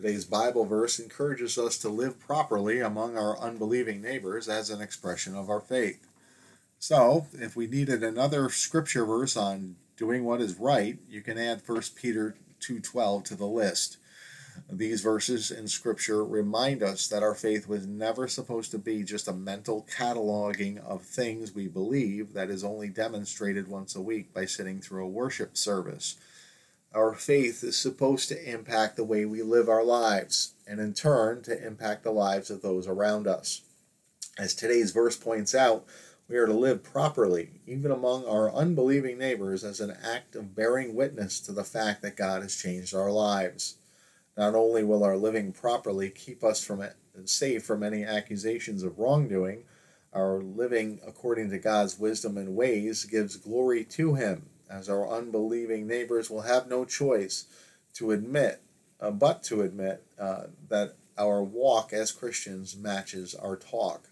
Today's 0.00 0.24
Bible 0.24 0.64
verse 0.64 1.00
encourages 1.00 1.58
us 1.58 1.76
to 1.78 1.88
live 1.88 2.20
properly 2.20 2.78
among 2.78 3.18
our 3.18 3.36
unbelieving 3.36 4.00
neighbors 4.00 4.48
as 4.48 4.70
an 4.70 4.80
expression 4.80 5.34
of 5.34 5.50
our 5.50 5.60
faith. 5.60 6.06
So, 6.78 7.26
if 7.32 7.56
we 7.56 7.66
needed 7.66 8.04
another 8.04 8.48
scripture 8.48 9.04
verse 9.04 9.36
on 9.36 9.74
doing 9.96 10.22
what 10.22 10.40
is 10.40 10.56
right, 10.56 10.98
you 11.10 11.20
can 11.20 11.36
add 11.36 11.62
1 11.66 11.96
Peter 11.96 12.36
2:12 12.60 13.24
to 13.24 13.34
the 13.34 13.48
list. 13.48 13.96
These 14.70 15.00
verses 15.00 15.50
in 15.50 15.66
scripture 15.66 16.24
remind 16.24 16.80
us 16.80 17.08
that 17.08 17.24
our 17.24 17.34
faith 17.34 17.66
was 17.66 17.84
never 17.84 18.28
supposed 18.28 18.70
to 18.70 18.78
be 18.78 19.02
just 19.02 19.26
a 19.26 19.32
mental 19.32 19.84
cataloging 19.90 20.78
of 20.78 21.02
things 21.02 21.56
we 21.56 21.66
believe 21.66 22.34
that 22.34 22.50
is 22.50 22.62
only 22.62 22.88
demonstrated 22.88 23.66
once 23.66 23.96
a 23.96 24.00
week 24.00 24.32
by 24.32 24.44
sitting 24.44 24.80
through 24.80 25.04
a 25.04 25.08
worship 25.08 25.56
service. 25.56 26.14
Our 26.94 27.12
faith 27.14 27.62
is 27.62 27.76
supposed 27.76 28.30
to 28.30 28.50
impact 28.50 28.96
the 28.96 29.04
way 29.04 29.26
we 29.26 29.42
live 29.42 29.68
our 29.68 29.84
lives, 29.84 30.54
and 30.66 30.80
in 30.80 30.94
turn, 30.94 31.42
to 31.42 31.66
impact 31.66 32.02
the 32.02 32.10
lives 32.10 32.48
of 32.48 32.62
those 32.62 32.86
around 32.86 33.26
us. 33.26 33.60
As 34.38 34.54
today's 34.54 34.92
verse 34.92 35.14
points 35.14 35.54
out, 35.54 35.84
we 36.28 36.38
are 36.38 36.46
to 36.46 36.54
live 36.54 36.82
properly, 36.82 37.60
even 37.66 37.90
among 37.90 38.24
our 38.24 38.50
unbelieving 38.54 39.18
neighbors, 39.18 39.64
as 39.64 39.80
an 39.80 39.98
act 40.02 40.34
of 40.34 40.54
bearing 40.54 40.94
witness 40.94 41.40
to 41.40 41.52
the 41.52 41.62
fact 41.62 42.00
that 42.00 42.16
God 42.16 42.40
has 42.40 42.56
changed 42.56 42.94
our 42.94 43.12
lives. 43.12 43.76
Not 44.34 44.54
only 44.54 44.82
will 44.82 45.04
our 45.04 45.16
living 45.18 45.52
properly 45.52 46.08
keep 46.08 46.42
us 46.42 46.64
from 46.64 46.80
it, 46.80 46.96
safe 47.26 47.64
from 47.64 47.82
any 47.82 48.02
accusations 48.02 48.82
of 48.82 48.98
wrongdoing, 48.98 49.64
our 50.14 50.40
living 50.40 51.00
according 51.06 51.50
to 51.50 51.58
God's 51.58 51.98
wisdom 51.98 52.38
and 52.38 52.56
ways 52.56 53.04
gives 53.04 53.36
glory 53.36 53.84
to 53.84 54.14
Him 54.14 54.46
as 54.70 54.88
our 54.88 55.08
unbelieving 55.08 55.86
neighbors 55.86 56.30
will 56.30 56.42
have 56.42 56.68
no 56.68 56.84
choice 56.84 57.46
to 57.94 58.12
admit, 58.12 58.60
uh, 59.00 59.10
but 59.10 59.42
to 59.44 59.62
admit 59.62 60.04
uh, 60.18 60.44
that 60.68 60.94
our 61.16 61.42
walk 61.42 61.92
as 61.92 62.12
Christians 62.12 62.76
matches 62.76 63.34
our 63.34 63.56
talk. 63.56 64.08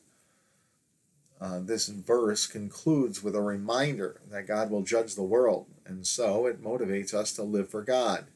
Uh, 1.41 1.61
this 1.61 1.89
verse 1.89 2.47
concludes 2.47 3.23
with 3.23 3.37
a 3.37 3.43
reminder 3.43 4.21
that 4.31 4.47
God 4.47 4.71
will 4.71 4.83
judge 4.83 5.15
the 5.15 5.23
world, 5.23 5.67
and 5.85 6.07
so 6.07 6.47
it 6.47 6.63
motivates 6.63 7.13
us 7.13 7.33
to 7.35 7.43
live 7.43 7.69
for 7.69 7.83
God. 7.83 8.27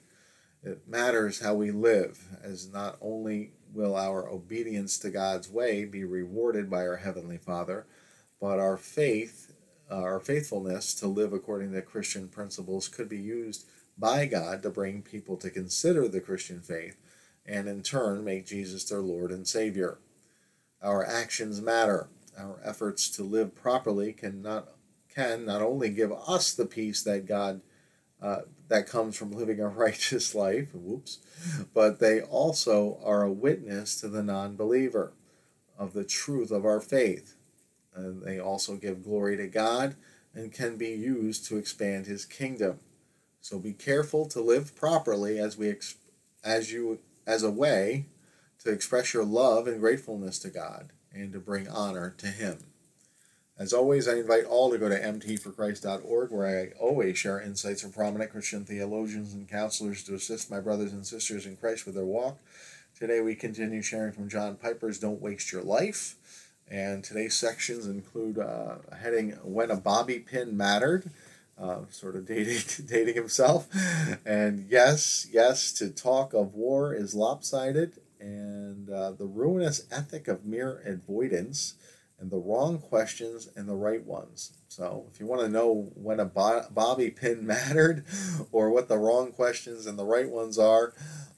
It 0.62 0.86
matters 0.86 1.40
how 1.40 1.54
we 1.54 1.70
live, 1.70 2.18
as 2.42 2.70
not 2.70 2.98
only 3.00 3.52
will 3.72 3.96
our 3.96 4.28
obedience 4.28 4.98
to 4.98 5.10
God's 5.10 5.48
way 5.48 5.84
be 5.86 6.04
rewarded 6.04 6.68
by 6.68 6.86
our 6.86 6.96
Heavenly 6.96 7.38
Father, 7.38 7.86
but 8.40 8.58
our 8.58 8.76
faith 8.76 9.52
uh, 9.90 9.96
our 9.96 10.20
faithfulness 10.20 10.94
to 10.94 11.06
live 11.06 11.32
according 11.32 11.72
to 11.72 11.82
Christian 11.82 12.28
principles 12.28 12.88
could 12.88 13.08
be 13.08 13.18
used 13.18 13.66
by 13.98 14.26
God 14.26 14.62
to 14.62 14.70
bring 14.70 15.02
people 15.02 15.36
to 15.38 15.50
consider 15.50 16.08
the 16.08 16.20
Christian 16.20 16.60
faith 16.60 16.96
and 17.44 17.68
in 17.68 17.82
turn 17.82 18.24
make 18.24 18.46
Jesus 18.46 18.84
their 18.84 19.00
Lord 19.00 19.30
and 19.30 19.46
Savior. 19.46 19.98
Our 20.82 21.04
actions 21.04 21.60
matter. 21.60 22.08
Our 22.38 22.60
efforts 22.64 23.10
to 23.10 23.22
live 23.22 23.54
properly 23.54 24.12
can 24.12 24.40
not 24.40 24.68
can 25.12 25.44
not 25.44 25.60
only 25.60 25.90
give 25.90 26.12
us 26.12 26.54
the 26.54 26.64
peace 26.64 27.02
that 27.02 27.26
God 27.26 27.60
uh, 28.22 28.42
that 28.68 28.86
comes 28.86 29.16
from 29.16 29.32
living 29.32 29.60
a 29.60 29.68
righteous 29.68 30.34
life, 30.34 30.68
whoops, 30.72 31.18
but 31.74 31.98
they 31.98 32.20
also 32.20 32.98
are 33.04 33.22
a 33.22 33.32
witness 33.32 34.00
to 34.00 34.08
the 34.08 34.22
non-believer 34.22 35.12
of 35.78 35.92
the 35.92 36.04
truth 36.04 36.50
of 36.50 36.64
our 36.64 36.80
faith. 36.80 37.34
And 37.94 38.22
they 38.22 38.38
also 38.38 38.76
give 38.76 39.04
glory 39.04 39.36
to 39.36 39.46
God 39.46 39.96
and 40.34 40.52
can 40.52 40.76
be 40.76 40.90
used 40.90 41.46
to 41.46 41.56
expand 41.56 42.06
his 42.06 42.24
kingdom. 42.24 42.78
So 43.40 43.58
be 43.58 43.72
careful 43.72 44.26
to 44.26 44.40
live 44.40 44.76
properly 44.76 45.38
as 45.38 45.56
we 45.56 45.74
as 46.44 46.72
you 46.72 47.00
as 47.26 47.42
a 47.42 47.50
way 47.50 48.06
to 48.64 48.70
express 48.70 49.14
your 49.14 49.24
love 49.24 49.66
and 49.66 49.80
gratefulness 49.80 50.38
to 50.40 50.50
God 50.50 50.90
and 51.12 51.32
to 51.32 51.38
bring 51.38 51.68
honor 51.68 52.14
to 52.18 52.26
him. 52.26 52.58
As 53.58 53.74
always, 53.74 54.08
I 54.08 54.14
invite 54.14 54.44
all 54.44 54.70
to 54.70 54.78
go 54.78 54.88
to 54.88 54.98
mtforchrist.org, 54.98 56.30
where 56.30 56.46
I 56.46 56.82
always 56.82 57.18
share 57.18 57.42
insights 57.42 57.82
from 57.82 57.92
prominent 57.92 58.30
Christian 58.30 58.64
theologians 58.64 59.34
and 59.34 59.46
counselors 59.46 60.02
to 60.04 60.14
assist 60.14 60.50
my 60.50 60.60
brothers 60.60 60.92
and 60.92 61.06
sisters 61.06 61.44
in 61.44 61.56
Christ 61.56 61.84
with 61.84 61.94
their 61.94 62.04
walk. 62.04 62.38
Today, 62.98 63.20
we 63.20 63.34
continue 63.34 63.82
sharing 63.82 64.12
from 64.12 64.30
John 64.30 64.56
Piper's 64.56 64.98
Don't 64.98 65.20
Waste 65.20 65.52
Your 65.52 65.62
Life. 65.62 66.14
And 66.70 67.02
today's 67.02 67.34
sections 67.34 67.86
include 67.86 68.38
uh, 68.38 68.76
a 68.92 68.94
heading 68.94 69.32
When 69.42 69.72
a 69.72 69.76
Bobby 69.76 70.20
Pin 70.20 70.56
Mattered, 70.56 71.10
uh, 71.58 71.80
sort 71.90 72.14
of 72.14 72.26
dating, 72.26 72.62
dating 72.86 73.16
himself. 73.16 73.66
And 74.24 74.66
yes, 74.70 75.26
yes, 75.32 75.72
to 75.74 75.90
talk 75.90 76.32
of 76.32 76.54
war 76.54 76.94
is 76.94 77.14
lopsided, 77.14 77.94
and 78.20 78.88
uh, 78.88 79.10
the 79.12 79.26
ruinous 79.26 79.82
ethic 79.90 80.28
of 80.28 80.44
mere 80.44 80.80
avoidance 80.86 81.74
and 82.20 82.30
the 82.30 82.38
wrong 82.38 82.78
questions 82.78 83.48
and 83.56 83.68
the 83.68 83.74
right 83.74 84.04
ones. 84.04 84.52
So, 84.68 85.06
if 85.12 85.18
you 85.18 85.26
want 85.26 85.40
to 85.40 85.48
know 85.48 85.90
when 85.94 86.20
a 86.20 86.24
bobby 86.24 87.10
pin 87.10 87.46
mattered 87.46 88.04
or 88.52 88.70
what 88.70 88.88
the 88.88 88.98
wrong 88.98 89.32
questions 89.32 89.86
and 89.86 89.98
the 89.98 90.04
right 90.04 90.28
ones 90.28 90.58
are, 90.58 90.92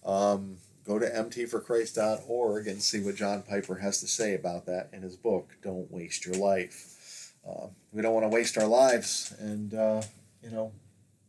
um, 0.05 0.59
go 0.85 0.99
to 0.99 1.07
mtforchrist.org 1.07 2.67
and 2.67 2.83
see 2.83 3.01
what 3.01 3.17
John 3.17 3.43
Piper 3.43 3.77
has 3.77 4.01
to 4.01 4.07
say 4.07 4.35
about 4.35 4.67
that 4.67 4.89
in 4.93 5.03
his 5.03 5.17
book, 5.17 5.57
Don't 5.63 5.91
Waste 5.91 6.27
Your 6.27 6.35
Life. 6.35 7.35
Uh, 7.49 7.69
we 7.93 8.03
don't 8.03 8.15
want 8.15 8.25
to 8.25 8.35
waste 8.35 8.57
our 8.59 8.67
lives. 8.67 9.35
And, 9.39 9.75
uh, 9.75 10.03
you 10.43 10.51
know, 10.51 10.73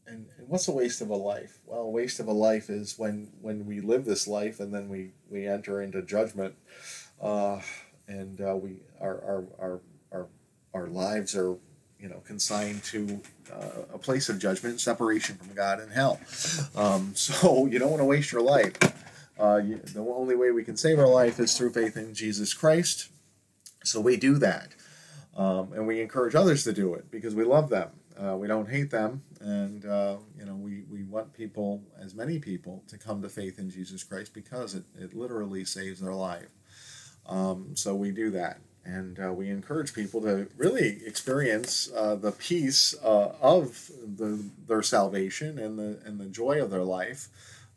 and, 0.06 0.28
and 0.38 0.48
what's 0.48 0.68
a 0.68 0.72
waste 0.72 1.02
of 1.02 1.10
a 1.10 1.16
life? 1.16 1.60
Well, 1.66 1.82
a 1.82 1.90
waste 1.90 2.20
of 2.20 2.28
a 2.28 2.34
life 2.34 2.70
is 2.70 2.98
when, 2.98 3.32
when 3.42 3.66
we 3.66 3.80
live 3.80 4.06
this 4.06 4.28
life 4.28 4.60
and 4.60 4.74
then 4.74 4.90
we, 4.90 5.12
we 5.30 5.48
enter 5.48 5.82
into 5.82 6.02
judgment. 6.02 6.56
Uh, 7.22 7.62
and 8.08 8.42
uh, 8.42 8.56
we 8.56 8.78
our, 9.00 9.22
our 9.24 9.46
our 9.60 9.82
our 10.12 10.28
our 10.74 10.88
lives 10.88 11.36
are 11.36 11.56
you 12.00 12.10
know 12.10 12.22
consigned 12.26 12.84
to 12.84 13.22
uh, 13.52 13.84
a 13.94 13.98
place 13.98 14.30
of 14.30 14.40
judgment, 14.40 14.80
separation 14.80 15.36
from 15.38 15.54
God 15.54 15.80
and 15.80 15.92
hell. 15.92 16.20
Um, 16.76 17.12
so 17.16 17.66
you 17.66 17.80
don't 17.80 17.90
want 17.90 18.02
to 18.02 18.06
waste 18.06 18.32
your 18.32 18.42
life. 18.42 18.78
Uh, 19.38 19.62
the 19.94 20.06
only 20.16 20.36
way 20.36 20.52
we 20.52 20.64
can 20.64 20.78
save 20.78 21.00
our 21.00 21.08
life 21.08 21.40
is 21.40 21.58
through 21.58 21.74
faith 21.74 21.98
in 21.98 22.14
Jesus 22.14 22.54
Christ. 22.54 23.10
So 23.84 24.00
we 24.00 24.16
do 24.16 24.38
that, 24.38 24.76
um, 25.36 25.74
and 25.74 25.88
we 25.88 26.02
encourage 26.02 26.36
others 26.36 26.64
to 26.66 26.74
do 26.74 26.94
it 26.94 27.10
because 27.12 27.36
we 27.36 27.44
love 27.44 27.70
them. 27.70 27.90
Uh, 28.18 28.38
we 28.38 28.48
don't 28.48 28.70
hate 28.70 28.92
them, 28.92 29.24
and 29.42 29.86
uh, 29.86 30.18
you 30.38 30.46
know 30.46 30.56
we, 30.56 30.84
we 30.90 31.04
want 31.04 31.34
people, 31.34 31.84
as 32.00 32.14
many 32.14 32.40
people, 32.40 32.84
to 32.88 32.98
come 32.98 33.22
to 33.24 33.30
faith 33.30 33.58
in 33.58 33.70
Jesus 33.70 34.04
Christ 34.04 34.34
because 34.34 34.76
it, 34.76 34.84
it 34.98 35.16
literally 35.16 35.66
saves 35.66 36.00
their 36.00 36.14
life. 36.14 36.50
Um, 37.26 37.76
so 37.76 37.96
we 37.96 38.12
do 38.12 38.30
that. 38.32 38.60
And 38.86 39.18
uh, 39.18 39.32
we 39.32 39.50
encourage 39.50 39.94
people 39.94 40.22
to 40.22 40.48
really 40.58 41.00
experience 41.06 41.90
uh, 41.96 42.16
the 42.16 42.34
peace 42.34 42.94
uh, 43.02 43.32
of 43.42 43.90
the, 44.18 44.44
their 44.68 44.82
salvation 44.82 45.58
and 45.58 45.80
the, 45.80 46.00
and 46.06 46.20
the 46.20 46.26
joy 46.26 46.62
of 46.62 46.70
their 46.70 46.84
life 46.84 47.30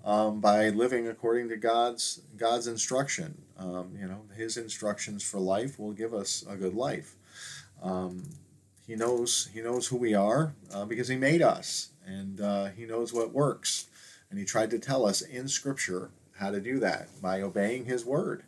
um, 0.06 0.40
by 0.40 0.70
living 0.70 1.08
according 1.08 1.50
to 1.50 1.56
God's, 1.56 2.22
God's 2.38 2.66
instruction. 2.66 3.36
Um, 3.58 3.90
you 4.00 4.06
know, 4.06 4.22
His 4.34 4.56
instructions 4.56 5.22
for 5.22 5.38
life 5.38 5.78
will 5.78 5.92
give 5.92 6.14
us 6.14 6.44
a 6.48 6.56
good 6.56 6.75
life. 6.75 7.14
Um, 7.82 8.22
he 8.86 8.94
knows 8.94 9.50
he 9.52 9.60
knows 9.60 9.88
who 9.88 9.96
we 9.96 10.14
are 10.14 10.54
uh, 10.72 10.84
because 10.84 11.08
he 11.08 11.16
made 11.16 11.42
us, 11.42 11.90
and 12.06 12.40
uh, 12.40 12.66
he 12.66 12.86
knows 12.86 13.12
what 13.12 13.32
works. 13.32 13.88
And 14.30 14.38
he 14.38 14.44
tried 14.44 14.70
to 14.70 14.78
tell 14.78 15.04
us 15.04 15.22
in 15.22 15.48
Scripture 15.48 16.10
how 16.38 16.50
to 16.52 16.60
do 16.60 16.78
that 16.80 17.08
by 17.20 17.42
obeying 17.42 17.84
His 17.84 18.04
word 18.04 18.44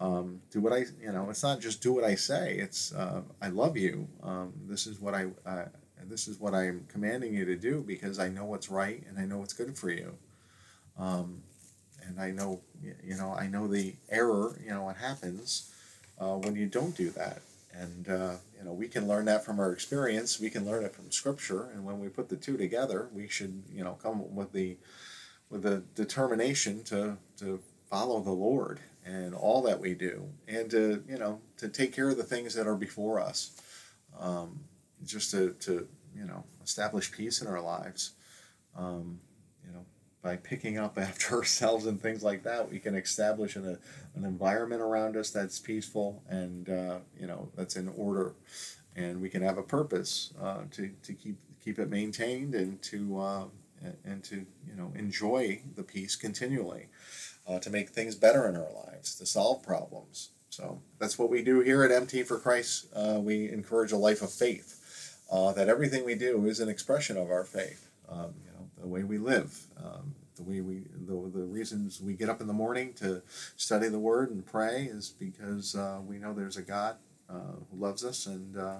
um, 0.00 0.40
do 0.50 0.60
what 0.60 0.72
I, 0.72 0.86
you 1.00 1.12
know, 1.12 1.28
it's 1.28 1.42
not 1.42 1.60
just 1.60 1.82
do 1.82 1.92
what 1.92 2.04
I 2.04 2.14
say. 2.14 2.56
It's 2.58 2.92
uh, 2.94 3.20
I 3.40 3.48
love 3.48 3.76
you. 3.76 4.08
Um, 4.22 4.52
this 4.66 4.86
is 4.86 4.98
what 4.98 5.14
I, 5.14 5.26
uh, 5.44 5.66
this 6.06 6.26
is 6.26 6.40
what 6.40 6.54
I'm 6.54 6.86
commanding 6.88 7.34
you 7.34 7.44
to 7.44 7.56
do 7.56 7.84
because 7.86 8.18
I 8.18 8.28
know 8.28 8.46
what's 8.46 8.70
right 8.70 9.02
and 9.06 9.18
I 9.18 9.26
know 9.26 9.38
what's 9.38 9.52
good 9.52 9.76
for 9.76 9.90
you. 9.90 10.16
Um, 11.00 11.42
and 12.06 12.20
I 12.20 12.30
know, 12.30 12.60
you 12.82 13.16
know, 13.16 13.34
I 13.34 13.46
know 13.46 13.66
the 13.66 13.94
error. 14.10 14.58
You 14.62 14.70
know 14.70 14.84
what 14.84 14.96
happens 14.96 15.72
uh, 16.18 16.34
when 16.34 16.54
you 16.56 16.66
don't 16.66 16.96
do 16.96 17.10
that. 17.10 17.42
And 17.72 18.08
uh, 18.08 18.34
you 18.58 18.64
know, 18.64 18.72
we 18.72 18.88
can 18.88 19.08
learn 19.08 19.24
that 19.26 19.44
from 19.44 19.60
our 19.60 19.72
experience. 19.72 20.40
We 20.40 20.50
can 20.50 20.66
learn 20.66 20.84
it 20.84 20.94
from 20.94 21.10
Scripture. 21.10 21.70
And 21.72 21.84
when 21.84 22.00
we 22.00 22.08
put 22.08 22.28
the 22.28 22.36
two 22.36 22.56
together, 22.56 23.08
we 23.12 23.28
should, 23.28 23.62
you 23.72 23.84
know, 23.84 23.94
come 24.02 24.34
with 24.34 24.52
the 24.52 24.76
with 25.50 25.62
the 25.62 25.82
determination 25.94 26.82
to 26.84 27.16
to 27.38 27.60
follow 27.88 28.20
the 28.20 28.30
Lord 28.30 28.80
and 29.04 29.34
all 29.34 29.62
that 29.62 29.80
we 29.80 29.94
do, 29.94 30.28
and 30.46 30.70
to 30.70 31.02
you 31.08 31.18
know 31.18 31.40
to 31.58 31.68
take 31.68 31.94
care 31.94 32.10
of 32.10 32.16
the 32.16 32.24
things 32.24 32.54
that 32.54 32.66
are 32.66 32.76
before 32.76 33.20
us, 33.20 33.52
um, 34.18 34.60
just 35.04 35.30
to, 35.30 35.54
to 35.60 35.86
you 36.14 36.24
know 36.24 36.44
establish 36.62 37.10
peace 37.12 37.40
in 37.40 37.46
our 37.46 37.60
lives. 37.60 38.12
Um, 38.76 39.20
by 40.22 40.36
picking 40.36 40.78
up 40.78 40.98
after 40.98 41.36
ourselves 41.36 41.86
and 41.86 42.00
things 42.00 42.22
like 42.22 42.42
that, 42.44 42.70
we 42.70 42.78
can 42.78 42.94
establish 42.94 43.56
an, 43.56 43.66
a, 43.66 43.78
an 44.18 44.24
environment 44.24 44.80
around 44.80 45.16
us 45.16 45.30
that's 45.30 45.58
peaceful 45.58 46.22
and 46.28 46.68
uh, 46.68 46.98
you 47.18 47.26
know 47.26 47.48
that's 47.56 47.76
in 47.76 47.88
order, 47.96 48.34
and 48.96 49.20
we 49.20 49.28
can 49.28 49.42
have 49.42 49.58
a 49.58 49.62
purpose 49.62 50.32
uh, 50.42 50.62
to, 50.72 50.90
to 51.02 51.12
keep 51.12 51.36
keep 51.62 51.78
it 51.78 51.90
maintained 51.90 52.54
and 52.54 52.80
to 52.82 53.18
uh, 53.18 53.44
and 54.04 54.22
to 54.24 54.46
you 54.66 54.74
know 54.76 54.92
enjoy 54.94 55.60
the 55.76 55.82
peace 55.82 56.16
continually 56.16 56.88
uh, 57.46 57.58
to 57.58 57.70
make 57.70 57.90
things 57.90 58.14
better 58.14 58.48
in 58.48 58.56
our 58.56 58.72
lives, 58.86 59.14
to 59.16 59.26
solve 59.26 59.62
problems. 59.62 60.30
So 60.50 60.82
that's 60.98 61.18
what 61.18 61.30
we 61.30 61.42
do 61.42 61.60
here 61.60 61.84
at 61.84 61.92
MT 61.92 62.24
for 62.24 62.38
Christ. 62.38 62.86
Uh, 62.94 63.18
we 63.20 63.48
encourage 63.50 63.92
a 63.92 63.96
life 63.96 64.20
of 64.22 64.32
faith, 64.32 65.18
uh, 65.30 65.52
that 65.52 65.68
everything 65.68 66.04
we 66.04 66.14
do 66.14 66.46
is 66.46 66.60
an 66.60 66.68
expression 66.68 67.16
of 67.16 67.30
our 67.30 67.44
faith. 67.44 67.88
Um, 68.08 68.34
the 68.80 68.86
way 68.88 69.04
we 69.04 69.18
live, 69.18 69.58
um, 69.82 70.14
the 70.36 70.42
way 70.42 70.60
we, 70.60 70.82
the, 71.06 71.12
the 71.12 71.44
reasons 71.44 72.00
we 72.00 72.14
get 72.14 72.28
up 72.28 72.40
in 72.40 72.46
the 72.46 72.52
morning 72.52 72.92
to 72.94 73.22
study 73.56 73.88
the 73.88 73.98
Word 73.98 74.30
and 74.30 74.44
pray 74.44 74.88
is 74.90 75.10
because 75.10 75.74
uh, 75.74 76.00
we 76.06 76.18
know 76.18 76.32
there's 76.32 76.56
a 76.56 76.62
God 76.62 76.96
uh, 77.28 77.56
who 77.70 77.78
loves 77.78 78.04
us 78.04 78.26
and 78.26 78.56
uh, 78.56 78.78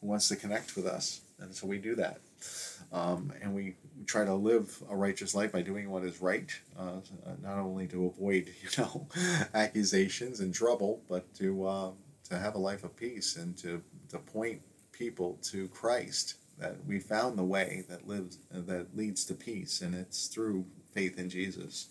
who 0.00 0.06
wants 0.06 0.28
to 0.28 0.36
connect 0.36 0.76
with 0.76 0.86
us, 0.86 1.22
and 1.38 1.54
so 1.54 1.66
we 1.66 1.78
do 1.78 1.94
that. 1.96 2.20
Um, 2.92 3.32
and 3.42 3.54
we 3.54 3.76
try 4.06 4.24
to 4.24 4.34
live 4.34 4.82
a 4.90 4.96
righteous 4.96 5.34
life 5.34 5.52
by 5.52 5.62
doing 5.62 5.90
what 5.90 6.04
is 6.04 6.20
right, 6.20 6.50
uh, 6.78 7.00
not 7.42 7.58
only 7.58 7.86
to 7.88 8.06
avoid 8.06 8.48
you 8.62 8.68
know 8.78 9.06
accusations 9.54 10.40
and 10.40 10.54
trouble, 10.54 11.02
but 11.08 11.32
to 11.34 11.66
uh, 11.66 11.90
to 12.28 12.38
have 12.38 12.54
a 12.54 12.58
life 12.58 12.84
of 12.84 12.96
peace 12.96 13.36
and 13.36 13.56
to 13.58 13.82
to 14.10 14.18
point 14.18 14.60
people 14.92 15.38
to 15.42 15.68
Christ. 15.68 16.34
That 16.60 16.84
we 16.86 17.00
found 17.00 17.38
the 17.38 17.44
way 17.44 17.84
that 17.88 18.06
lives 18.06 18.38
that 18.50 18.96
leads 18.96 19.24
to 19.26 19.34
peace, 19.34 19.80
and 19.80 19.94
it's 19.94 20.26
through 20.26 20.66
faith 20.92 21.18
in 21.18 21.30
Jesus. 21.30 21.88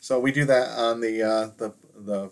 So 0.00 0.18
we 0.18 0.32
do 0.32 0.44
that 0.46 0.68
on 0.76 1.00
the 1.00 1.22
uh, 1.22 1.50
the 1.56 1.74
the 1.94 2.30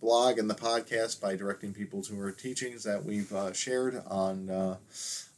blog 0.00 0.38
and 0.38 0.50
the 0.50 0.54
podcast 0.54 1.20
by 1.20 1.36
directing 1.36 1.72
people 1.72 2.02
to 2.02 2.18
our 2.18 2.32
teachings 2.32 2.82
that 2.82 3.04
we've 3.04 3.32
uh, 3.32 3.52
shared 3.52 4.02
on 4.08 4.50
uh, 4.50 4.76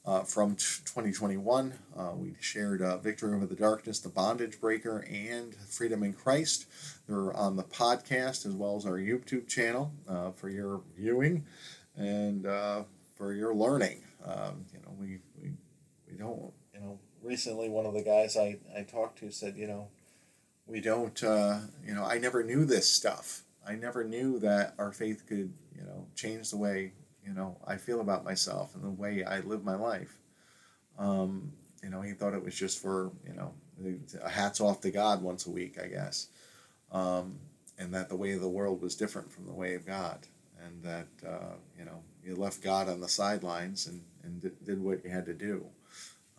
uh, 0.07 0.23
from 0.23 0.57
t- 0.57 0.65
2021. 0.87 1.75
Uh, 1.95 2.13
we 2.17 2.35
shared 2.41 2.81
uh, 2.81 2.97
Victory 2.97 3.35
Over 3.35 3.45
the 3.45 3.55
Darkness, 3.55 3.99
The 3.99 4.09
Bondage 4.09 4.59
Breaker, 4.59 5.05
and 5.11 5.55
Freedom 5.55 6.03
in 6.03 6.15
Christ. 6.15 6.65
They're 7.07 7.35
on 7.35 7.57
the 7.57 7.63
podcast 7.63 8.47
as 8.47 8.55
well 8.55 8.77
as 8.77 8.87
our 8.87 8.97
YouTube 8.97 9.49
channel 9.49 9.93
for 10.37 10.49
your 10.49 10.81
viewing 10.97 11.45
and 11.97 12.47
for 13.17 13.35
your 13.35 13.55
learning. 13.55 14.03
Um, 14.25 14.65
you 14.73 14.81
know, 14.81 14.95
we, 14.99 15.19
you 16.73 16.81
know, 16.81 16.99
recently 17.23 17.69
one 17.69 17.87
of 17.87 17.95
the 17.95 18.03
guys 18.03 18.37
I, 18.37 18.59
I 18.77 18.83
talked 18.83 19.19
to 19.21 19.31
said, 19.31 19.57
you 19.57 19.67
know, 19.67 19.89
we 20.67 20.81
don't, 20.81 21.23
uh, 21.23 21.59
you 21.85 21.95
know, 21.95 22.05
I 22.05 22.19
never 22.19 22.43
knew 22.43 22.65
this 22.65 22.89
stuff. 22.89 23.43
I 23.67 23.75
never 23.75 24.05
knew 24.05 24.39
that 24.41 24.75
our 24.79 24.93
faith 24.93 25.25
could, 25.27 25.53
you 25.75 25.83
know, 25.83 26.07
change 26.15 26.51
the 26.51 26.57
way 26.57 26.93
you 27.27 27.33
know 27.33 27.57
I 27.67 27.77
feel 27.77 28.01
about 28.01 28.25
myself 28.25 28.75
and 28.75 28.85
the 28.85 28.91
way 28.91 29.25
I 29.25 29.41
live 29.41 29.65
my 29.65 29.77
life. 29.77 30.19
Um, 30.99 31.53
you 31.83 31.91
know, 31.91 32.01
he 32.01 32.13
thought 32.13 32.35
it 32.35 32.45
was 32.45 32.55
just 32.55 32.81
for 32.81 33.11
you 33.27 33.35
know, 33.35 33.53
hats 34.29 34.61
off 34.61 34.81
to 34.83 34.91
God 34.91 35.23
once 35.23 35.47
a 35.47 35.51
week, 35.51 35.79
I 35.83 35.87
guess, 35.87 36.29
um, 36.93 37.39
and 37.79 37.93
that 37.95 38.09
the 38.09 38.17
way 38.17 38.33
of 38.33 38.41
the 38.41 38.49
world 38.49 38.81
was 38.81 38.95
different 38.95 39.33
from 39.33 39.47
the 39.47 39.53
way 39.53 39.75
of 39.75 39.87
God, 39.87 40.27
and 40.65 40.83
that 40.83 41.09
uh, 41.27 41.55
you 41.79 41.85
know 41.85 42.03
you 42.23 42.37
left 42.37 42.63
God 42.63 42.89
on 42.89 43.01
the 43.01 43.09
sidelines 43.09 43.87
and 43.87 44.03
and 44.23 44.53
did 44.65 44.83
what 44.83 45.05
you 45.05 45.11
had 45.11 45.27
to 45.27 45.35
do. 45.35 45.67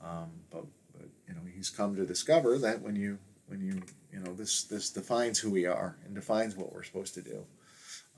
Um, 0.04 0.32
but, 0.52 0.66
but 0.94 1.08
you 1.28 1.34
know, 1.34 1.42
he's 1.54 1.70
come 1.70 1.96
to 1.96 2.06
discover 2.06 2.58
that 2.60 2.82
when 2.82 2.96
you 2.96 3.18
when 3.48 3.62
you 3.62 3.82
you 4.12 4.20
know 4.20 4.34
this 4.34 4.64
this 4.64 4.90
defines 4.90 5.40
who 5.40 5.52
we 5.52 5.66
are 5.66 5.98
and 6.06 6.16
defines 6.16 6.56
what 6.56 6.74
we're 6.74 6.84
supposed 6.84 7.14
to 7.16 7.22
do. 7.22 7.46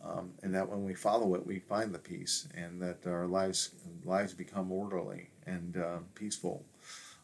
Um, 0.04 0.34
and 0.44 0.54
that 0.54 0.70
when 0.70 0.84
we 0.84 0.94
follow 0.94 1.34
it, 1.34 1.46
we 1.46 1.58
find 1.58 1.92
the 1.92 2.00
peace, 2.00 2.48
and 2.54 2.80
that 2.84 3.00
our 3.08 3.26
lives 3.26 3.72
lives 4.06 4.34
become 4.34 4.72
orderly 4.72 5.30
and 5.48 5.76
uh, 5.76 5.98
peaceful. 6.14 6.64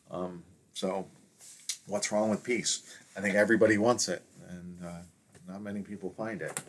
Um, 0.09 0.43
so, 0.73 1.05
what's 1.85 2.11
wrong 2.11 2.29
with 2.29 2.43
peace? 2.43 2.81
I 3.15 3.21
think 3.21 3.35
everybody 3.35 3.77
wants 3.77 4.09
it, 4.09 4.23
and 4.49 4.83
uh, 4.83 5.01
not 5.47 5.61
many 5.61 5.81
people 5.81 6.09
find 6.09 6.41
it 6.41 6.59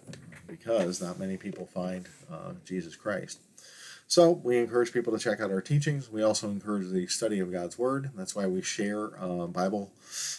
because 0.46 1.00
not 1.00 1.18
many 1.18 1.38
people 1.38 1.66
find 1.66 2.06
uh, 2.30 2.52
Jesus 2.64 2.96
Christ. 2.96 3.40
So 4.06 4.30
we 4.30 4.58
encourage 4.58 4.92
people 4.92 5.12
to 5.12 5.18
check 5.18 5.40
out 5.40 5.50
our 5.50 5.62
teachings. 5.62 6.10
We 6.10 6.22
also 6.22 6.48
encourage 6.48 6.90
the 6.90 7.06
study 7.06 7.40
of 7.40 7.50
God's 7.50 7.78
Word. 7.78 8.10
That's 8.14 8.36
why 8.36 8.46
we 8.46 8.60
share 8.60 9.06
a 9.18 9.48
Bible 9.48 9.92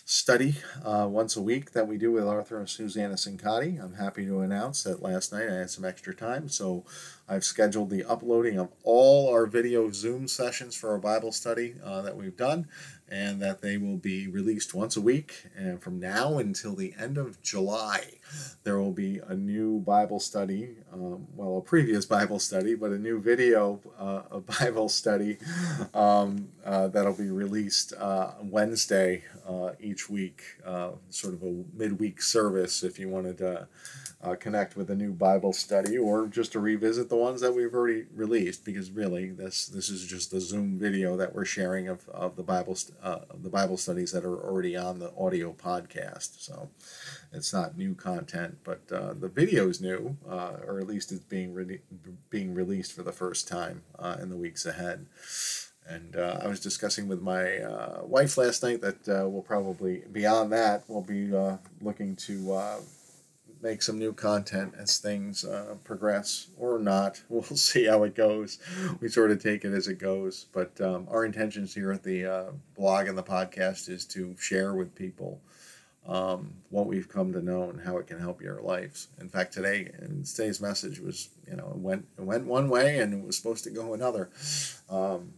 study 0.05 0.55
uh, 0.83 1.07
once 1.09 1.35
a 1.35 1.41
week 1.41 1.71
that 1.71 1.87
we 1.87 1.97
do 1.97 2.11
with 2.11 2.27
Arthur 2.27 2.59
and 2.59 2.69
Susanna 2.69 3.15
Sincati. 3.15 3.83
I'm 3.83 3.95
happy 3.95 4.25
to 4.27 4.41
announce 4.41 4.83
that 4.83 5.01
last 5.01 5.33
night 5.33 5.49
I 5.49 5.55
had 5.55 5.71
some 5.71 5.83
extra 5.83 6.13
time, 6.13 6.47
so 6.47 6.85
I've 7.27 7.43
scheduled 7.43 7.89
the 7.89 8.05
uploading 8.05 8.59
of 8.59 8.69
all 8.83 9.33
our 9.33 9.47
video 9.47 9.91
Zoom 9.91 10.27
sessions 10.27 10.75
for 10.75 10.91
our 10.91 10.99
Bible 10.99 11.31
study 11.31 11.73
uh, 11.83 12.01
that 12.03 12.15
we've 12.15 12.37
done, 12.37 12.67
and 13.09 13.41
that 13.41 13.61
they 13.61 13.77
will 13.77 13.97
be 13.97 14.27
released 14.27 14.73
once 14.73 14.97
a 14.97 15.01
week. 15.01 15.45
And 15.55 15.81
from 15.81 15.99
now 15.99 16.37
until 16.37 16.75
the 16.75 16.93
end 16.99 17.17
of 17.17 17.41
July, 17.41 18.13
there 18.63 18.79
will 18.79 18.91
be 18.91 19.19
a 19.27 19.35
new 19.35 19.79
Bible 19.79 20.19
study, 20.19 20.77
um, 20.91 21.27
well, 21.35 21.57
a 21.57 21.61
previous 21.61 22.05
Bible 22.17 22.39
study, 22.39 22.73
but 22.75 22.91
a 22.91 22.97
new 22.97 23.21
video 23.21 23.79
uh, 23.99 24.23
a 24.31 24.39
Bible 24.59 24.89
study 24.89 25.37
um, 25.93 26.49
uh, 26.65 26.87
that'll 26.87 27.13
be 27.13 27.29
released 27.29 27.93
uh, 27.93 28.31
Wednesday 28.41 29.23
uh, 29.47 29.71
each 29.79 30.09
week, 30.09 30.41
uh, 30.65 30.91
sort 31.09 31.35
of 31.35 31.43
a 31.43 31.63
midweek 31.75 32.21
service 32.21 32.83
if 32.83 32.97
you 32.97 33.07
wanted 33.09 33.37
to 33.37 33.67
uh, 34.25 34.35
connect 34.35 34.75
with 34.75 34.89
a 34.89 34.95
new 34.95 35.11
Bible 35.11 35.53
study 35.53 35.97
or 35.97 36.27
just 36.27 36.51
to 36.53 36.59
revisit 36.59 37.09
the 37.09 37.15
ones 37.15 37.41
that 37.41 37.53
we've 37.53 37.73
already 37.73 38.05
released 38.15 38.65
because 38.65 38.89
really 38.91 39.29
this 39.29 39.67
this 39.67 39.89
is 39.89 40.05
just 40.05 40.31
the 40.31 40.39
Zoom 40.39 40.79
video 40.79 41.15
that 41.17 41.35
we're 41.35 41.45
sharing 41.45 41.87
of, 41.87 42.07
of 42.09 42.35
the 42.35 42.43
Bible 42.43 42.75
uh, 43.01 43.19
the 43.41 43.49
Bible 43.49 43.77
studies 43.77 44.11
that 44.11 44.25
are 44.25 44.37
already 44.37 44.75
on 44.75 44.99
the 44.99 45.11
audio 45.17 45.53
podcast. 45.53 46.41
So 46.41 46.69
it's 47.31 47.53
not 47.53 47.77
new 47.77 47.95
content, 47.95 48.57
but 48.63 48.81
uh, 48.91 49.13
the 49.13 49.27
video 49.27 49.69
is 49.69 49.81
new, 49.81 50.17
uh, 50.29 50.53
or 50.65 50.79
at 50.79 50.87
least 50.87 51.11
it's 51.11 51.23
being 51.23 51.53
re- 51.53 51.81
being 52.29 52.53
released 52.53 52.93
for 52.93 53.03
the 53.03 53.11
first 53.11 53.47
time 53.47 53.83
uh, 53.99 54.17
in 54.21 54.29
the 54.29 54.37
weeks 54.37 54.65
ahead. 54.65 55.05
And 55.87 56.15
uh, 56.15 56.39
I 56.41 56.47
was 56.47 56.59
discussing 56.59 57.07
with 57.07 57.21
my 57.21 57.59
uh, 57.59 58.01
wife 58.03 58.37
last 58.37 58.63
night 58.63 58.81
that 58.81 59.29
we'll 59.29 59.43
probably, 59.43 60.03
beyond 60.11 60.51
that, 60.51 60.83
we'll 60.87 61.01
be 61.01 61.31
looking 61.79 62.15
to 62.15 62.79
make 63.65 63.81
some 63.81 63.97
new 63.97 64.13
content 64.13 64.75
as 64.77 64.99
things 64.99 65.43
uh, 65.43 65.75
progress 65.83 66.47
or 66.57 66.77
not. 66.77 67.21
We'll 67.29 67.43
see 67.43 67.85
how 67.85 68.03
it 68.03 68.13
goes. 68.15 68.59
We 69.01 69.09
sort 69.09 69.31
of 69.31 69.41
take 69.41 69.65
it 69.65 69.73
as 69.73 69.87
it 69.87 69.97
goes. 69.97 70.45
But 70.53 70.79
um, 70.79 71.07
our 71.09 71.25
intentions 71.25 71.73
here 71.73 71.91
at 71.91 72.03
the 72.03 72.25
uh, 72.25 72.51
blog 72.77 73.07
and 73.07 73.17
the 73.17 73.23
podcast 73.23 73.89
is 73.89 74.05
to 74.05 74.35
share 74.39 74.75
with 74.75 74.93
people 74.93 75.41
um, 76.07 76.53
what 76.69 76.85
we've 76.85 77.09
come 77.09 77.33
to 77.33 77.41
know 77.41 77.63
and 77.69 77.81
how 77.81 77.97
it 77.97 78.05
can 78.05 78.19
help 78.19 78.39
your 78.39 78.61
lives. 78.61 79.07
In 79.19 79.29
fact, 79.29 79.53
today, 79.53 79.91
and 79.97 80.23
today's 80.23 80.61
message 80.61 80.99
was, 80.99 81.29
you 81.49 81.55
know, 81.55 81.69
it 81.71 81.79
went, 81.79 82.05
it 82.19 82.23
went 82.23 82.45
one 82.45 82.69
way 82.69 82.99
and 82.99 83.13
it 83.13 83.25
was 83.25 83.35
supposed 83.35 83.63
to 83.63 83.71
go 83.71 83.95
another. 83.95 84.29
Um, 84.89 85.33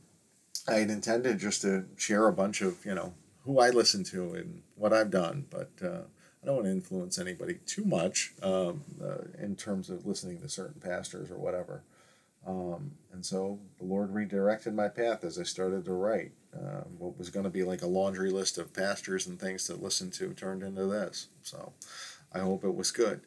I 0.67 0.73
had 0.73 0.89
intended 0.89 1.39
just 1.39 1.61
to 1.61 1.85
share 1.95 2.27
a 2.27 2.33
bunch 2.33 2.61
of, 2.61 2.85
you 2.85 2.93
know, 2.93 3.13
who 3.45 3.59
I 3.59 3.69
listen 3.69 4.03
to 4.05 4.33
and 4.33 4.61
what 4.75 4.91
I've 4.91 5.09
done, 5.09 5.45
but 5.49 5.71
uh, 5.81 6.01
don't 6.47 6.55
want 6.55 6.65
to 6.65 6.71
influence 6.71 7.19
anybody 7.19 7.59
too 7.65 7.85
much 7.85 8.33
um, 8.41 8.83
uh, 9.03 9.25
in 9.37 9.55
terms 9.55 9.89
of 9.89 10.05
listening 10.05 10.39
to 10.41 10.49
certain 10.49 10.81
pastors 10.81 11.29
or 11.29 11.37
whatever. 11.37 11.83
Um, 12.47 12.91
and 13.11 13.25
so 13.25 13.59
the 13.77 13.83
Lord 13.83 14.13
redirected 14.13 14.73
my 14.73 14.87
path 14.87 15.23
as 15.25 15.37
I 15.37 15.43
started 15.43 15.83
to 15.85 15.93
write. 15.93 16.31
Uh, 16.55 16.85
what 16.97 17.17
was 17.17 17.29
going 17.29 17.43
to 17.43 17.49
be 17.49 17.63
like 17.63 17.81
a 17.81 17.87
laundry 17.87 18.31
list 18.31 18.57
of 18.57 18.73
pastors 18.73 19.27
and 19.27 19.39
things 19.39 19.65
to 19.65 19.75
listen 19.75 20.09
to 20.11 20.33
turned 20.33 20.63
into 20.63 20.85
this. 20.85 21.27
So 21.43 21.73
I 22.33 22.39
hope 22.39 22.63
it 22.63 22.73
was 22.73 22.91
good. 22.91 23.21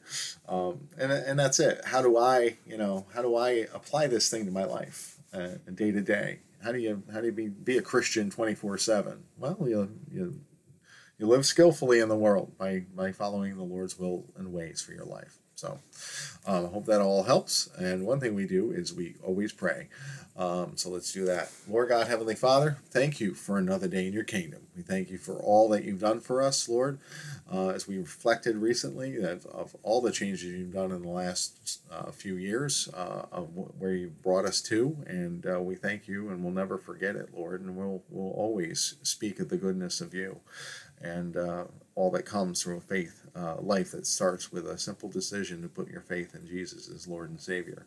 Um, 0.48 0.88
and, 0.98 1.12
and 1.12 1.38
that's 1.38 1.60
it. 1.60 1.82
How 1.84 2.02
do 2.02 2.16
I, 2.16 2.56
you 2.66 2.78
know, 2.78 3.06
how 3.14 3.22
do 3.22 3.36
I 3.36 3.66
apply 3.74 4.06
this 4.06 4.30
thing 4.30 4.46
to 4.46 4.50
my 4.50 4.64
life 4.64 5.18
uh, 5.32 5.50
day 5.74 5.92
to 5.92 6.00
day? 6.00 6.40
How 6.64 6.72
do 6.72 6.78
you 6.78 7.02
how 7.12 7.20
do 7.20 7.26
you 7.26 7.32
be, 7.32 7.48
be 7.48 7.78
a 7.78 7.82
Christian 7.82 8.30
twenty 8.30 8.54
four 8.54 8.76
seven? 8.78 9.24
Well, 9.38 9.56
you 9.60 9.90
you 10.12 10.40
you 11.20 11.26
live 11.26 11.44
skillfully 11.44 12.00
in 12.00 12.08
the 12.08 12.16
world 12.16 12.56
by, 12.56 12.84
by 12.96 13.12
following 13.12 13.56
the 13.56 13.62
Lord's 13.62 13.98
will 13.98 14.24
and 14.38 14.52
ways 14.52 14.80
for 14.80 14.92
your 14.92 15.04
life. 15.04 15.38
So 15.54 15.78
um, 16.46 16.66
I 16.66 16.68
hope 16.70 16.86
that 16.86 17.02
all 17.02 17.24
helps. 17.24 17.68
And 17.78 18.06
one 18.06 18.18
thing 18.18 18.34
we 18.34 18.46
do 18.46 18.72
is 18.72 18.94
we 18.94 19.16
always 19.22 19.52
pray. 19.52 19.88
Um, 20.34 20.72
so 20.76 20.88
let's 20.88 21.12
do 21.12 21.26
that. 21.26 21.50
Lord 21.68 21.90
God, 21.90 22.06
Heavenly 22.06 22.34
Father, 22.34 22.78
thank 22.88 23.20
you 23.20 23.34
for 23.34 23.58
another 23.58 23.86
day 23.86 24.06
in 24.06 24.14
your 24.14 24.24
kingdom. 24.24 24.60
We 24.74 24.80
thank 24.80 25.10
you 25.10 25.18
for 25.18 25.34
all 25.34 25.68
that 25.68 25.84
you've 25.84 26.00
done 26.00 26.20
for 26.20 26.40
us, 26.40 26.66
Lord, 26.66 26.98
uh, 27.52 27.68
as 27.68 27.86
we 27.86 27.98
reflected 27.98 28.56
recently 28.56 29.16
of, 29.18 29.44
of, 29.46 29.76
all 29.82 30.00
the 30.00 30.12
changes 30.12 30.44
you've 30.44 30.72
done 30.72 30.92
in 30.92 31.02
the 31.02 31.08
last 31.08 31.80
uh, 31.92 32.10
few 32.10 32.36
years, 32.36 32.88
uh, 32.94 33.26
of 33.30 33.50
where 33.78 33.92
you 33.92 34.14
brought 34.22 34.46
us 34.46 34.62
to. 34.62 34.96
And 35.06 35.44
uh, 35.44 35.60
we 35.60 35.74
thank 35.74 36.08
you 36.08 36.30
and 36.30 36.42
we'll 36.42 36.54
never 36.54 36.78
forget 36.78 37.16
it, 37.16 37.34
Lord. 37.34 37.60
And 37.60 37.76
we'll, 37.76 38.02
we'll 38.08 38.32
always 38.32 38.94
speak 39.02 39.40
of 39.40 39.50
the 39.50 39.58
goodness 39.58 40.00
of 40.00 40.14
you 40.14 40.40
and 41.00 41.36
uh, 41.36 41.64
all 41.94 42.10
that 42.10 42.24
comes 42.24 42.62
from 42.62 42.76
a 42.76 42.80
faith 42.80 43.26
uh, 43.34 43.56
life 43.60 43.92
that 43.92 44.06
starts 44.06 44.52
with 44.52 44.66
a 44.66 44.78
simple 44.78 45.08
decision 45.08 45.62
to 45.62 45.68
put 45.68 45.88
your 45.88 46.00
faith 46.00 46.34
in 46.34 46.46
Jesus 46.46 46.88
as 46.88 47.06
Lord 47.06 47.30
and 47.30 47.40
Savior. 47.40 47.86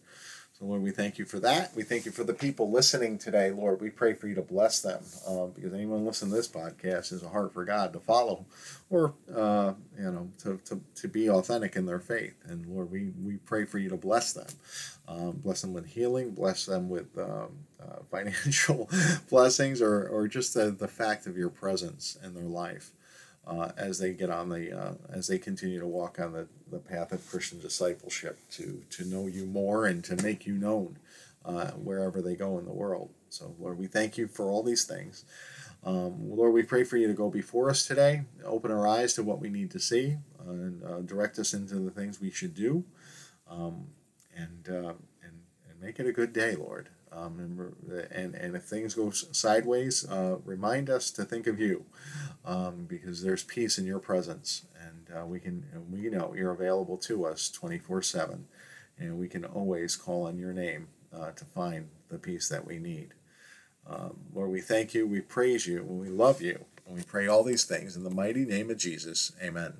So, 0.53 0.65
Lord, 0.65 0.83
we 0.83 0.91
thank 0.91 1.17
you 1.17 1.25
for 1.25 1.39
that. 1.39 1.75
We 1.75 1.81
thank 1.81 2.05
you 2.05 2.11
for 2.11 2.23
the 2.23 2.33
people 2.33 2.69
listening 2.69 3.17
today, 3.17 3.49
Lord. 3.49 3.81
We 3.81 3.89
pray 3.89 4.13
for 4.13 4.27
you 4.27 4.35
to 4.35 4.43
bless 4.43 4.81
them 4.81 5.03
uh, 5.27 5.47
because 5.47 5.73
anyone 5.73 6.05
listening 6.05 6.29
to 6.29 6.37
this 6.37 6.47
podcast 6.47 7.09
has 7.09 7.23
a 7.23 7.29
heart 7.29 7.53
for 7.53 7.65
God 7.65 7.91
to 7.93 7.99
follow 7.99 8.45
or, 8.91 9.15
uh, 9.35 9.73
you 9.97 10.11
know, 10.11 10.29
to, 10.43 10.59
to, 10.65 10.79
to 10.93 11.07
be 11.07 11.27
authentic 11.27 11.75
in 11.75 11.87
their 11.87 11.99
faith. 11.99 12.35
And, 12.45 12.67
Lord, 12.67 12.91
we, 12.91 13.11
we 13.23 13.37
pray 13.37 13.65
for 13.65 13.79
you 13.79 13.89
to 13.89 13.97
bless 13.97 14.33
them. 14.33 14.47
Um, 15.07 15.31
bless 15.43 15.61
them 15.61 15.73
with 15.73 15.87
healing, 15.87 16.31
bless 16.31 16.67
them 16.67 16.87
with 16.87 17.17
um, 17.17 17.57
uh, 17.81 18.03
financial 18.11 18.91
blessings, 19.31 19.81
or, 19.81 20.07
or 20.07 20.27
just 20.27 20.53
the, 20.53 20.69
the 20.69 20.87
fact 20.87 21.25
of 21.25 21.35
your 21.35 21.49
presence 21.49 22.15
in 22.23 22.35
their 22.35 22.43
life 22.43 22.91
uh, 23.45 23.71
as 23.77 23.99
they 23.99 24.13
get 24.13 24.29
on 24.29 24.49
the 24.49 24.71
uh, 24.71 24.93
as 25.09 25.27
they 25.27 25.37
continue 25.37 25.79
to 25.79 25.87
walk 25.87 26.19
on 26.19 26.33
the, 26.33 26.47
the 26.71 26.79
path 26.79 27.11
of 27.11 27.27
Christian 27.29 27.59
discipleship 27.59 28.39
to 28.51 28.83
to 28.91 29.05
know 29.05 29.27
you 29.27 29.45
more 29.45 29.85
and 29.85 30.03
to 30.05 30.21
make 30.23 30.45
you 30.45 30.53
known 30.53 30.97
uh, 31.45 31.71
wherever 31.71 32.21
they 32.21 32.35
go 32.35 32.57
in 32.57 32.65
the 32.65 32.73
world. 32.73 33.09
So 33.29 33.55
Lord, 33.59 33.77
we 33.77 33.87
thank 33.87 34.17
you 34.17 34.27
for 34.27 34.49
all 34.49 34.63
these 34.63 34.85
things. 34.85 35.25
Um, 35.85 36.29
Lord, 36.29 36.53
we 36.53 36.63
pray 36.63 36.85
for 36.85 36.95
you 36.95 37.07
to 37.07 37.13
go 37.13 37.29
before 37.29 37.69
us 37.69 37.85
today, 37.85 38.23
open 38.45 38.71
our 38.71 38.87
eyes 38.87 39.13
to 39.15 39.23
what 39.23 39.39
we 39.39 39.49
need 39.49 39.69
to 39.71 39.79
see, 39.79 40.15
and 40.45 40.83
uh, 40.83 41.01
direct 41.01 41.37
us 41.39 41.53
into 41.53 41.75
the 41.75 41.91
things 41.91 42.21
we 42.21 42.31
should 42.31 42.55
do, 42.55 42.85
um, 43.49 43.87
and, 44.33 44.69
uh, 44.69 44.93
and 45.21 45.41
and 45.69 45.81
make 45.81 45.99
it 45.99 46.07
a 46.07 46.13
good 46.13 46.31
day, 46.31 46.55
Lord. 46.55 46.87
Um, 47.15 47.39
and, 47.39 48.07
and, 48.11 48.35
and 48.35 48.55
if 48.55 48.63
things 48.63 48.95
go 48.95 49.11
sideways, 49.11 50.07
uh, 50.09 50.37
remind 50.43 50.89
us 50.89 51.11
to 51.11 51.25
think 51.25 51.47
of 51.47 51.59
you 51.59 51.85
um, 52.45 52.85
because 52.87 53.21
there's 53.21 53.43
peace 53.43 53.77
in 53.77 53.85
your 53.85 53.99
presence. 53.99 54.65
And 54.81 55.17
uh, 55.17 55.25
we 55.25 55.39
can 55.39 55.65
we 55.91 56.09
know 56.09 56.33
you're 56.35 56.51
available 56.51 56.97
to 56.99 57.25
us 57.25 57.49
24 57.49 58.01
7. 58.01 58.45
And 58.97 59.17
we 59.17 59.27
can 59.27 59.45
always 59.45 59.95
call 59.95 60.27
on 60.27 60.37
your 60.37 60.53
name 60.53 60.87
uh, 61.15 61.31
to 61.31 61.45
find 61.45 61.89
the 62.09 62.17
peace 62.17 62.49
that 62.49 62.65
we 62.65 62.79
need. 62.79 63.13
Um, 63.87 64.17
Lord, 64.33 64.51
we 64.51 64.61
thank 64.61 64.93
you, 64.93 65.05
we 65.07 65.21
praise 65.21 65.67
you, 65.67 65.79
and 65.79 65.99
we 65.99 66.09
love 66.09 66.41
you. 66.41 66.65
And 66.85 66.95
we 66.95 67.03
pray 67.03 67.27
all 67.27 67.43
these 67.43 67.65
things 67.65 67.95
in 67.95 68.03
the 68.03 68.09
mighty 68.09 68.45
name 68.45 68.69
of 68.69 68.77
Jesus. 68.77 69.33
Amen. 69.41 69.73